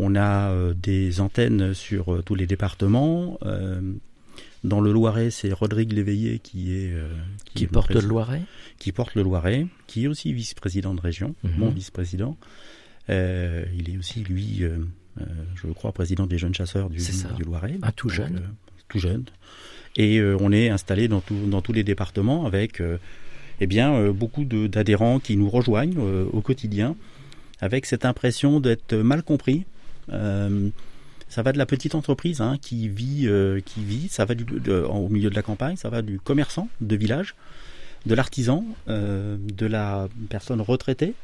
On 0.00 0.14
a 0.14 0.50
euh, 0.50 0.74
des 0.74 1.20
antennes 1.20 1.74
sur 1.74 2.14
euh, 2.14 2.22
tous 2.22 2.36
les 2.36 2.46
départements. 2.46 3.36
Euh, 3.42 3.80
dans 4.62 4.80
le 4.80 4.92
Loiret, 4.92 5.30
c'est 5.30 5.52
Rodrigue 5.52 5.92
Léveillé 5.92 6.38
qui 6.38 6.72
est 6.72 6.92
qui, 7.54 7.66
porte 7.66 7.90
le 7.94 8.00
Loiret, 8.00 8.42
qui 8.78 8.90
porte 8.92 9.14
le 9.14 9.22
Loiret, 9.22 9.66
qui 9.86 10.04
est 10.04 10.06
aussi 10.08 10.32
vice-président 10.32 10.94
de 10.94 11.00
région, 11.00 11.34
mhm. 11.44 11.52
mon 11.58 11.70
vice-président. 11.70 12.36
il 13.08 13.14
est 13.88 13.96
aussi 13.96 14.24
lui, 14.24 14.64
je 15.54 15.66
crois, 15.68 15.92
président 15.92 16.26
des 16.26 16.38
jeunes 16.38 16.54
chasseurs 16.54 16.90
du, 16.90 16.98
du 17.36 17.44
Loiret. 17.44 17.78
Ah, 17.82 17.92
tout 17.92 18.08
jeune. 18.08 18.42
tout 18.88 18.98
jeune. 18.98 19.24
Et 19.94 20.20
on 20.20 20.50
est 20.50 20.70
installé 20.70 21.06
dans, 21.06 21.22
dans 21.46 21.62
tous 21.62 21.72
les 21.72 21.84
départements 21.84 22.44
avec 22.44 22.82
eh 23.60 23.66
bien, 23.66 24.10
beaucoup 24.10 24.44
d'adhérents 24.44 25.18
qui 25.18 25.36
nous 25.36 25.50
rejoignent 25.50 25.98
au 26.32 26.40
quotidien 26.40 26.96
avec 27.60 27.86
cette 27.86 28.04
impression 28.04 28.60
d'être 28.60 28.94
mal 28.94 29.22
compris 29.22 29.64
euh, 30.12 30.70
ça 31.28 31.42
va 31.42 31.52
de 31.52 31.58
la 31.58 31.66
petite 31.66 31.94
entreprise 31.94 32.40
hein, 32.40 32.56
qui 32.60 32.88
vit, 32.88 33.26
euh, 33.26 33.60
qui 33.60 33.84
vit. 33.84 34.08
Ça 34.08 34.24
va 34.24 34.34
au 34.88 35.08
milieu 35.08 35.30
de 35.30 35.34
la 35.34 35.42
campagne. 35.42 35.76
Ça 35.76 35.90
va 35.90 36.02
du 36.02 36.18
commerçant 36.18 36.68
de 36.80 36.96
village, 36.96 37.34
de 38.06 38.14
l'artisan, 38.14 38.64
euh, 38.88 39.36
de 39.38 39.66
la 39.66 40.08
personne 40.30 40.60
retraitée, 40.60 41.14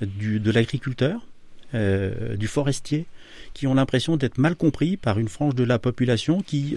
de 0.00 0.50
l'agriculteur, 0.50 1.26
du 1.72 2.46
forestier, 2.46 3.04
qui 3.52 3.66
ont 3.66 3.74
l'impression 3.74 4.16
d'être 4.16 4.38
mal 4.38 4.54
compris 4.54 4.96
par 4.96 5.18
une 5.18 5.28
frange 5.28 5.56
de 5.56 5.64
la 5.64 5.80
population 5.80 6.40
qui, 6.40 6.76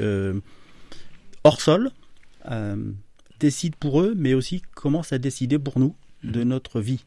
hors 1.43 1.61
sol, 1.61 1.91
décide 3.39 3.75
pour 3.75 4.01
eux, 4.01 4.13
mais 4.15 4.33
aussi 4.33 4.61
commence 4.75 5.13
à 5.13 5.17
décider 5.17 5.59
pour 5.59 5.79
nous 5.79 5.95
de 6.23 6.43
mmh. 6.43 6.47
notre 6.47 6.81
vie. 6.81 7.03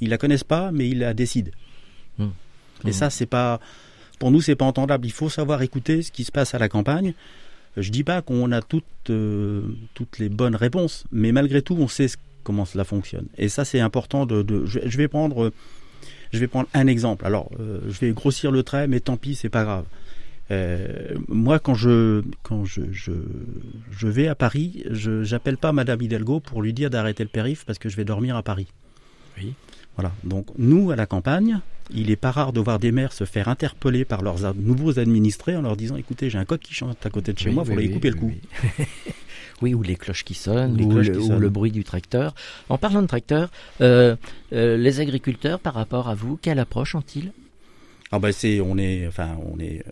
Ils 0.00 0.10
la 0.10 0.18
connaissent 0.18 0.44
pas, 0.44 0.72
mais 0.72 0.88
ils 0.88 0.98
la 0.98 1.14
décident. 1.14 1.50
Mmh. 2.18 2.26
Et 2.86 2.92
ça, 2.92 3.10
c'est 3.10 3.26
pas, 3.26 3.60
pour 4.18 4.30
nous, 4.30 4.40
c'est 4.40 4.56
pas 4.56 4.64
entendable. 4.64 5.06
Il 5.06 5.12
faut 5.12 5.28
savoir 5.28 5.62
écouter 5.62 6.02
ce 6.02 6.12
qui 6.12 6.24
se 6.24 6.32
passe 6.32 6.54
à 6.54 6.58
la 6.58 6.68
campagne. 6.68 7.14
Je 7.76 7.90
dis 7.90 8.04
pas 8.04 8.22
qu'on 8.22 8.52
a 8.52 8.62
toutes, 8.62 8.84
euh, 9.10 9.62
toutes 9.94 10.18
les 10.18 10.28
bonnes 10.28 10.54
réponses, 10.54 11.04
mais 11.10 11.32
malgré 11.32 11.62
tout, 11.62 11.76
on 11.78 11.88
sait 11.88 12.08
comment 12.42 12.64
cela 12.64 12.84
fonctionne. 12.84 13.26
Et 13.36 13.48
ça, 13.48 13.64
c'est 13.64 13.80
important 13.80 14.26
de, 14.26 14.64
je, 14.66 14.96
vais 14.96 15.08
prendre, 15.08 15.52
je 16.32 16.38
vais 16.38 16.46
prendre 16.46 16.68
un 16.74 16.86
exemple. 16.86 17.26
Alors, 17.26 17.50
euh, 17.58 17.80
je 17.88 17.98
vais 17.98 18.12
grossir 18.12 18.52
le 18.52 18.62
trait, 18.62 18.86
mais 18.86 19.00
tant 19.00 19.16
pis, 19.16 19.34
c'est 19.34 19.48
pas 19.48 19.64
grave. 19.64 19.86
Euh, 20.50 21.14
moi, 21.28 21.58
quand 21.58 21.74
je 21.74 22.22
quand 22.42 22.64
je, 22.64 22.82
je, 22.92 23.12
je 23.90 24.08
vais 24.08 24.28
à 24.28 24.34
Paris, 24.34 24.84
je 24.90 25.22
j'appelle 25.22 25.56
pas 25.56 25.72
Madame 25.72 26.02
Hidalgo 26.02 26.40
pour 26.40 26.62
lui 26.62 26.72
dire 26.72 26.90
d'arrêter 26.90 27.22
le 27.22 27.30
périph 27.30 27.64
parce 27.64 27.78
que 27.78 27.88
je 27.88 27.96
vais 27.96 28.04
dormir 28.04 28.36
à 28.36 28.42
Paris. 28.42 28.66
Oui. 29.38 29.54
Voilà. 29.96 30.12
Donc 30.24 30.46
nous, 30.58 30.90
à 30.90 30.96
la 30.96 31.06
campagne, 31.06 31.60
il 31.90 32.08
n'est 32.08 32.16
pas 32.16 32.30
rare 32.30 32.52
de 32.52 32.60
voir 32.60 32.78
des 32.78 32.92
maires 32.92 33.12
se 33.12 33.24
faire 33.24 33.48
interpeller 33.48 34.04
par 34.04 34.22
leurs 34.22 34.54
nouveaux 34.54 34.98
administrés 34.98 35.56
en 35.56 35.62
leur 35.62 35.76
disant 35.76 35.96
écoutez, 35.96 36.30
j'ai 36.30 36.38
un 36.38 36.44
coq 36.44 36.60
qui 36.60 36.74
chante 36.74 37.04
à 37.04 37.10
côté 37.10 37.32
de 37.32 37.38
chez 37.38 37.50
moi, 37.50 37.64
il 37.66 37.72
faut 37.72 37.80
lui 37.80 37.90
couper 37.90 38.10
le 38.10 38.16
cou. 38.16 38.32
Oui. 39.62 39.72
ou 39.72 39.82
les 39.82 39.94
cloches 39.94 40.24
qui 40.24 40.34
sonnent, 40.34 40.78
ou, 40.82 40.90
le, 40.98 41.48
bruit 41.48 41.70
du 41.70 41.84
tracteur. 41.84 42.34
En 42.68 42.76
parlant 42.76 43.00
de 43.00 43.06
tracteur, 43.06 43.50
euh, 43.80 44.16
euh, 44.52 44.76
les 44.76 45.00
agriculteurs, 45.00 45.60
par 45.60 45.74
rapport 45.74 46.08
à 46.08 46.14
vous, 46.14 46.36
quelle 46.36 46.58
approche 46.58 46.94
ont-ils? 46.94 47.32
Ah 48.10 48.18
ben 48.18 48.32
c'est, 48.32 48.60
on 48.60 48.76
est, 48.76 49.06
enfin, 49.06 49.38
on 49.46 49.58
est. 49.60 49.82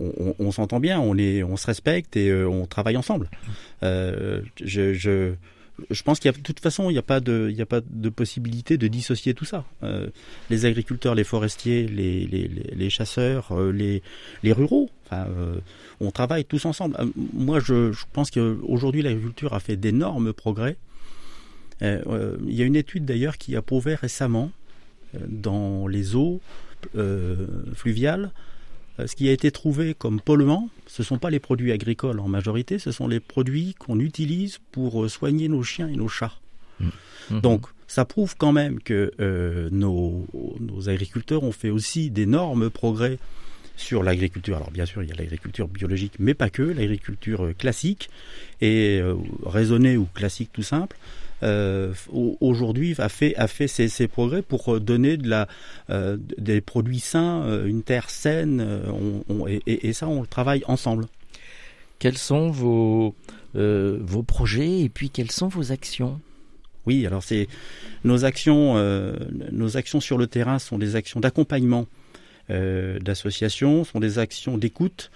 Euh, 0.00 0.32
on, 0.38 0.50
s'entend 0.50 0.80
bien, 0.80 0.98
on 0.98 1.16
on 1.16 1.56
se 1.56 1.66
respecte 1.66 2.16
et 2.16 2.32
on 2.44 2.66
travaille 2.66 2.96
ensemble. 2.96 3.30
je, 3.82 5.34
je 5.90 6.02
pense 6.02 6.18
qu'il 6.18 6.30
y 6.30 6.34
a 6.34 6.36
de 6.36 6.42
toute 6.42 6.60
façon, 6.60 6.90
il 6.90 6.94
n'y 6.94 6.98
a 6.98 7.02
pas 7.02 7.20
de, 7.20 7.54
a 7.58 7.66
pas 7.66 7.80
de 7.80 8.08
possibilité 8.08 8.78
de 8.78 8.88
dissocier 8.88 9.34
tout 9.34 9.44
ça. 9.44 9.64
Euh, 9.82 10.08
les 10.50 10.64
agriculteurs, 10.64 11.14
les 11.14 11.24
forestiers, 11.24 11.86
les, 11.86 12.26
les, 12.26 12.48
les 12.48 12.90
chasseurs, 12.90 13.52
euh, 13.52 13.70
les, 13.70 14.02
les 14.42 14.52
ruraux, 14.52 14.90
enfin, 15.06 15.26
euh, 15.28 15.56
on 16.00 16.10
travaille 16.10 16.44
tous 16.44 16.64
ensemble. 16.64 16.96
moi, 17.32 17.60
je, 17.60 17.92
je 17.92 18.04
pense 18.12 18.30
qu'aujourd'hui, 18.30 19.02
l'agriculture 19.02 19.54
a 19.54 19.60
fait 19.60 19.76
d'énormes 19.76 20.32
progrès. 20.32 20.76
il 21.80 22.54
y 22.54 22.62
a 22.62 22.64
une 22.64 22.76
étude 22.76 23.04
d'ailleurs 23.04 23.38
qui 23.38 23.54
a 23.56 23.62
prouvé 23.62 23.94
récemment 23.94 24.50
dans 25.28 25.86
les 25.86 26.16
eaux 26.16 26.40
fluviales 27.74 28.24
euh, 28.24 28.57
ce 29.06 29.14
qui 29.14 29.28
a 29.28 29.32
été 29.32 29.50
trouvé 29.50 29.94
comme 29.94 30.20
polluant, 30.20 30.68
ce 30.86 31.02
ne 31.02 31.06
sont 31.06 31.18
pas 31.18 31.30
les 31.30 31.38
produits 31.38 31.72
agricoles 31.72 32.20
en 32.20 32.28
majorité, 32.28 32.78
ce 32.78 32.90
sont 32.90 33.08
les 33.08 33.20
produits 33.20 33.74
qu'on 33.78 34.00
utilise 34.00 34.58
pour 34.72 35.04
euh, 35.04 35.08
soigner 35.08 35.48
nos 35.48 35.62
chiens 35.62 35.88
et 35.88 35.96
nos 35.96 36.08
chats. 36.08 36.34
Mmh. 36.80 36.86
Mmh. 37.30 37.40
Donc, 37.40 37.66
ça 37.86 38.04
prouve 38.04 38.36
quand 38.36 38.52
même 38.52 38.80
que 38.80 39.12
euh, 39.20 39.68
nos, 39.70 40.26
agriculteurs 40.88 41.42
ont 41.44 41.52
fait 41.52 41.70
aussi 41.70 42.10
d'énormes 42.10 42.70
progrès 42.70 43.18
sur 43.76 44.02
l'agriculture. 44.02 44.56
Alors 44.56 44.72
bien 44.72 44.86
sûr, 44.86 45.02
il 45.02 45.08
y 45.08 45.12
a 45.12 45.14
l'agriculture 45.14 45.68
biologique, 45.68 46.14
mais 46.18 46.34
pas 46.34 46.50
que, 46.50 46.62
l'agriculture 46.62 47.50
classique 47.56 48.10
et 48.60 49.00
raisonnée 49.46 49.96
ou 49.96 50.06
classique 50.12 50.50
tout 50.52 50.64
simple. 50.64 50.96
Euh, 51.42 51.94
aujourd'hui 52.40 52.94
a 52.98 53.08
fait 53.08 53.36
a 53.36 53.46
fait 53.46 53.68
ses, 53.68 54.08
progrès 54.08 54.42
pour 54.42 54.74
euh, 54.74 54.80
donner 54.80 55.16
de 55.16 55.28
la 55.28 55.46
euh, 55.88 56.16
des 56.36 56.60
produits 56.60 56.98
sains, 56.98 57.64
une 57.64 57.82
terre 57.82 58.10
saine, 58.10 58.82
et, 59.66 59.92
ça 59.92 60.08
on 60.08 60.20
le 60.20 60.26
travaille 60.26 60.64
ensemble. 60.66 61.06
Quels 61.98 62.18
sont 62.18 62.50
vos 62.50 63.14
vos 63.54 64.22
projets 64.22 64.80
et 64.80 64.88
puis 64.88 65.10
quelles 65.10 65.30
sont 65.30 65.48
vos 65.48 65.72
actions? 65.72 66.20
Oui, 66.86 67.06
alors 67.06 67.22
c'est 67.22 67.48
nos 68.04 68.24
actions 68.24 68.74
nos 69.52 69.76
actions 69.76 70.00
sur 70.00 70.18
le 70.18 70.26
terrain 70.26 70.58
sont 70.58 70.78
des 70.78 70.96
actions 70.96 71.20
d'accompagnement 71.20 71.86
d'associations, 72.48 73.84
sont 73.84 74.00
des 74.00 74.18
actions 74.18 74.58
d'écoute, 74.58 75.10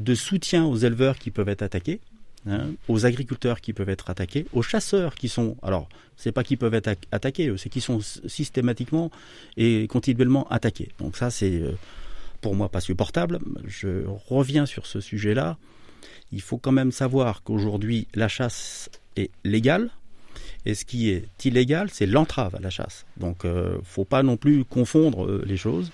de 0.00 0.14
soutien 0.14 0.64
aux 0.64 0.76
éleveurs 0.76 1.18
qui 1.18 1.30
peuvent 1.30 1.48
être 1.48 1.62
attaqués. 1.62 2.00
Hein, 2.46 2.70
aux 2.86 3.04
agriculteurs 3.04 3.60
qui 3.60 3.72
peuvent 3.72 3.88
être 3.88 4.10
attaqués, 4.10 4.46
aux 4.52 4.62
chasseurs 4.62 5.16
qui 5.16 5.28
sont, 5.28 5.56
alors 5.60 5.88
c'est 6.16 6.30
pas 6.30 6.44
qui 6.44 6.56
peuvent 6.56 6.72
être 6.72 6.96
attaqués, 7.10 7.52
c'est 7.56 7.68
qui 7.68 7.80
sont 7.80 8.00
systématiquement 8.00 9.10
et 9.56 9.88
continuellement 9.88 10.48
attaqués. 10.48 10.90
Donc 11.00 11.16
ça 11.16 11.30
c'est 11.30 11.60
euh, 11.60 11.72
pour 12.40 12.54
moi 12.54 12.68
pas 12.68 12.80
supportable. 12.80 13.40
Je 13.66 14.04
reviens 14.28 14.66
sur 14.66 14.86
ce 14.86 15.00
sujet-là. 15.00 15.58
Il 16.30 16.40
faut 16.40 16.58
quand 16.58 16.72
même 16.72 16.92
savoir 16.92 17.42
qu'aujourd'hui 17.42 18.06
la 18.14 18.28
chasse 18.28 18.88
est 19.16 19.30
légale. 19.44 19.90
Et 20.64 20.74
ce 20.74 20.84
qui 20.84 21.10
est 21.10 21.44
illégal, 21.44 21.88
c'est 21.90 22.06
l'entrave 22.06 22.54
à 22.54 22.60
la 22.60 22.70
chasse. 22.70 23.04
Donc, 23.16 23.44
euh, 23.44 23.78
faut 23.84 24.04
pas 24.04 24.22
non 24.22 24.36
plus 24.36 24.64
confondre 24.64 25.24
euh, 25.24 25.44
les 25.46 25.56
choses. 25.56 25.90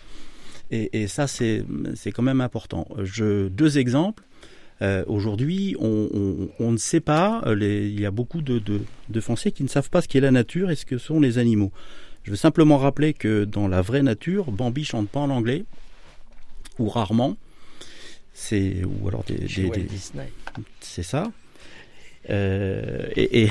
Et, 0.70 1.02
et 1.02 1.06
ça, 1.06 1.26
c'est 1.26 1.64
quand 2.12 2.22
même 2.22 2.40
important. 2.40 2.88
Je, 3.02 3.48
deux 3.48 3.78
exemples. 3.78 4.24
Euh, 4.82 5.04
aujourd'hui, 5.06 5.76
on, 5.78 6.72
ne 6.72 6.76
sait 6.76 7.00
pas, 7.00 7.42
euh, 7.46 7.54
il 7.60 8.00
y 8.00 8.06
a 8.06 8.10
beaucoup 8.10 8.42
de, 8.42 8.60
Français 9.20 9.52
qui 9.52 9.62
ne 9.62 9.68
savent 9.68 9.90
pas 9.90 10.02
ce 10.02 10.08
qu'est 10.08 10.20
la 10.20 10.32
nature 10.32 10.70
et 10.70 10.76
ce 10.76 10.84
que 10.84 10.98
sont 10.98 11.20
les 11.20 11.38
animaux. 11.38 11.72
Je 12.24 12.30
veux 12.30 12.36
simplement 12.36 12.78
rappeler 12.78 13.12
que 13.12 13.44
dans 13.44 13.68
la 13.68 13.82
vraie 13.82 14.02
nature, 14.02 14.50
Bambi 14.50 14.84
chante 14.84 15.08
pas 15.08 15.20
en 15.20 15.30
anglais, 15.30 15.64
ou 16.78 16.88
rarement. 16.88 17.36
C'est 18.32 18.82
ou 18.84 19.06
alors 19.06 19.22
des, 19.24 19.46
c'est 20.80 21.02
ça. 21.04 21.30
Euh, 22.30 23.06
et, 23.14 23.48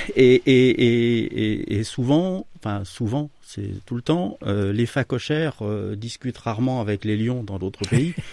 et, 1.78 1.84
souvent, 1.84 2.48
enfin 2.58 2.84
souvent, 2.84 3.30
c'est 3.42 3.86
tout 3.86 3.96
le 3.96 4.02
temps, 4.02 4.38
les 4.46 4.86
facochères 4.86 5.64
discutent 5.96 6.40
rarement 6.40 6.82
avec 6.82 7.06
les 7.06 7.16
lions 7.16 7.44
dans 7.44 7.60
d'autres 7.60 7.88
pays. 7.88 8.14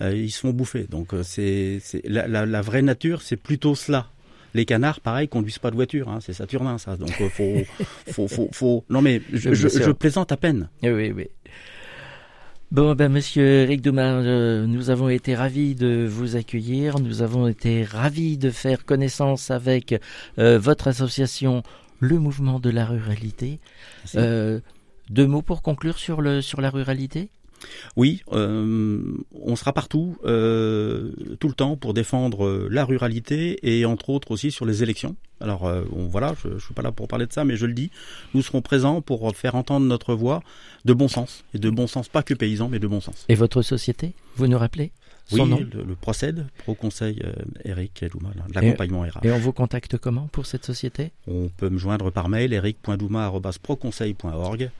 Euh, 0.00 0.14
ils 0.14 0.30
se 0.30 0.40
font 0.40 0.50
bouffer. 0.50 0.86
Donc 0.88 1.14
euh, 1.14 1.22
c'est 1.22 1.80
la, 2.04 2.62
vraie 2.62 2.82
nature, 2.82 3.22
c'est 3.22 3.36
plutôt 3.36 3.74
cela. 3.74 4.08
Les 4.52 4.64
canards, 4.64 5.00
pareil, 5.00 5.28
conduisent 5.28 5.60
pas 5.60 5.70
de 5.70 5.76
voiture, 5.76 6.08
hein, 6.08 6.18
c'est 6.20 6.32
Saturnin 6.32 6.78
ça. 6.78 6.96
Donc 6.96 7.20
euh, 7.20 7.28
faut, 7.28 7.84
faut, 8.12 8.28
faut, 8.28 8.48
faut, 8.52 8.84
Non 8.90 9.00
mais 9.00 9.22
je, 9.32 9.90
plaisante 9.92 10.32
à 10.32 10.36
peine. 10.36 10.68
Oui, 10.82 11.12
oui. 11.12 11.28
Bon, 12.72 12.94
ben, 12.94 13.10
monsieur 13.10 13.44
Eric 13.44 13.82
Dumas, 13.82 14.22
euh, 14.22 14.64
nous 14.66 14.90
avons 14.90 15.08
été 15.08 15.34
ravis 15.34 15.74
de 15.74 16.06
vous 16.08 16.36
accueillir. 16.36 17.00
Nous 17.00 17.22
avons 17.22 17.48
été 17.48 17.84
ravis 17.84 18.38
de 18.38 18.50
faire 18.50 18.84
connaissance 18.84 19.50
avec 19.50 20.00
euh, 20.38 20.58
votre 20.58 20.86
association, 20.88 21.62
le 21.98 22.18
mouvement 22.18 22.60
de 22.60 22.70
la 22.70 22.86
ruralité. 22.86 23.58
Deux 24.14 25.26
mots 25.26 25.42
pour 25.42 25.62
conclure 25.62 25.98
sur, 25.98 26.22
le, 26.22 26.40
sur 26.40 26.60
la 26.60 26.70
ruralité? 26.70 27.30
Oui, 27.96 28.22
euh, 28.32 29.02
on 29.32 29.56
sera 29.56 29.72
partout, 29.72 30.16
euh, 30.24 31.10
tout 31.38 31.48
le 31.48 31.54
temps, 31.54 31.76
pour 31.76 31.94
défendre 31.94 32.46
euh, 32.46 32.68
la 32.70 32.84
ruralité 32.84 33.58
et 33.62 33.84
entre 33.84 34.10
autres 34.10 34.30
aussi 34.30 34.50
sur 34.50 34.66
les 34.66 34.82
élections. 34.82 35.16
Alors 35.40 35.62
on, 35.96 36.06
voilà, 36.06 36.34
je, 36.42 36.48
ne 36.48 36.58
suis 36.58 36.74
pas 36.74 36.82
là 36.82 36.92
pour 36.92 37.08
parler 37.08 37.24
de 37.26 37.32
ça, 37.32 37.46
mais 37.46 37.56
je 37.56 37.64
le 37.64 37.72
dis, 37.72 37.90
nous 38.34 38.42
serons 38.42 38.60
présents 38.60 39.00
pour 39.00 39.34
faire 39.34 39.54
entendre 39.54 39.86
notre 39.86 40.14
voix 40.14 40.42
de 40.84 40.92
bon 40.92 41.08
sens 41.08 41.44
et 41.54 41.58
de 41.58 41.70
bon 41.70 41.86
sens, 41.86 42.10
pas 42.10 42.22
que 42.22 42.34
paysan, 42.34 42.68
mais 42.68 42.78
de 42.78 42.86
bon 42.86 43.00
sens. 43.00 43.24
Et 43.30 43.36
votre 43.36 43.62
société, 43.62 44.12
vous 44.36 44.48
nous 44.48 44.58
rappelez 44.58 44.92
oui, 45.32 45.40
le, 45.72 45.94
procède, 45.94 46.48
Pro 46.58 46.74
Conseil 46.74 47.22
Eric 47.64 48.04
Douma, 48.10 48.30
l'accompagnement 48.52 49.02
RH. 49.02 49.20
Et 49.22 49.30
on 49.30 49.38
vous 49.38 49.52
contacte 49.52 49.96
comment 49.96 50.26
pour 50.32 50.44
cette 50.44 50.64
société? 50.66 51.12
On 51.28 51.48
peut 51.56 51.70
me 51.70 51.78
joindre 51.78 52.10
par 52.10 52.28
mail 52.28 52.52
eric.douma.proconseil.org 52.52 54.70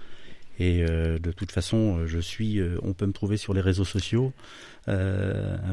et 0.61 0.85
euh, 0.87 1.19
de 1.19 1.33
toute 1.33 1.51
façon, 1.51 1.97
euh, 1.97 2.07
je 2.07 2.19
suis, 2.19 2.61
euh, 2.61 2.77
on 2.83 2.93
peut 2.93 3.07
me 3.07 3.13
trouver 3.13 3.39
sur 3.39 3.55
les 3.55 3.63
réseaux 3.63 3.87
sociaux, 3.87 4.33
un 4.87 4.93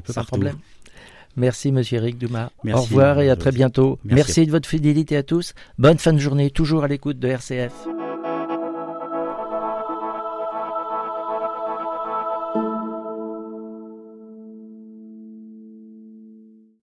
peu 0.02 0.14
Sans 0.14 0.22
partout. 0.22 0.28
problème. 0.30 0.56
Merci, 1.36 1.72
monsieur 1.74 1.98
Eric 1.98 2.18
Dumas. 2.18 2.50
Au 2.66 2.82
revoir 2.82 3.20
et 3.20 3.30
à 3.30 3.36
très 3.36 3.52
bientôt. 3.52 4.00
Merci. 4.06 4.16
Merci 4.16 4.46
de 4.48 4.52
votre 4.52 4.68
fidélité 4.68 5.18
à 5.18 5.24
tous. 5.24 5.54
Bonne 5.78 5.98
fin 6.00 6.14
de 6.14 6.20
journée, 6.20 6.50
toujours 6.50 6.84
à 6.84 6.88
l'écoute 6.88 7.20
de 7.20 7.28
RCF. 7.28 7.74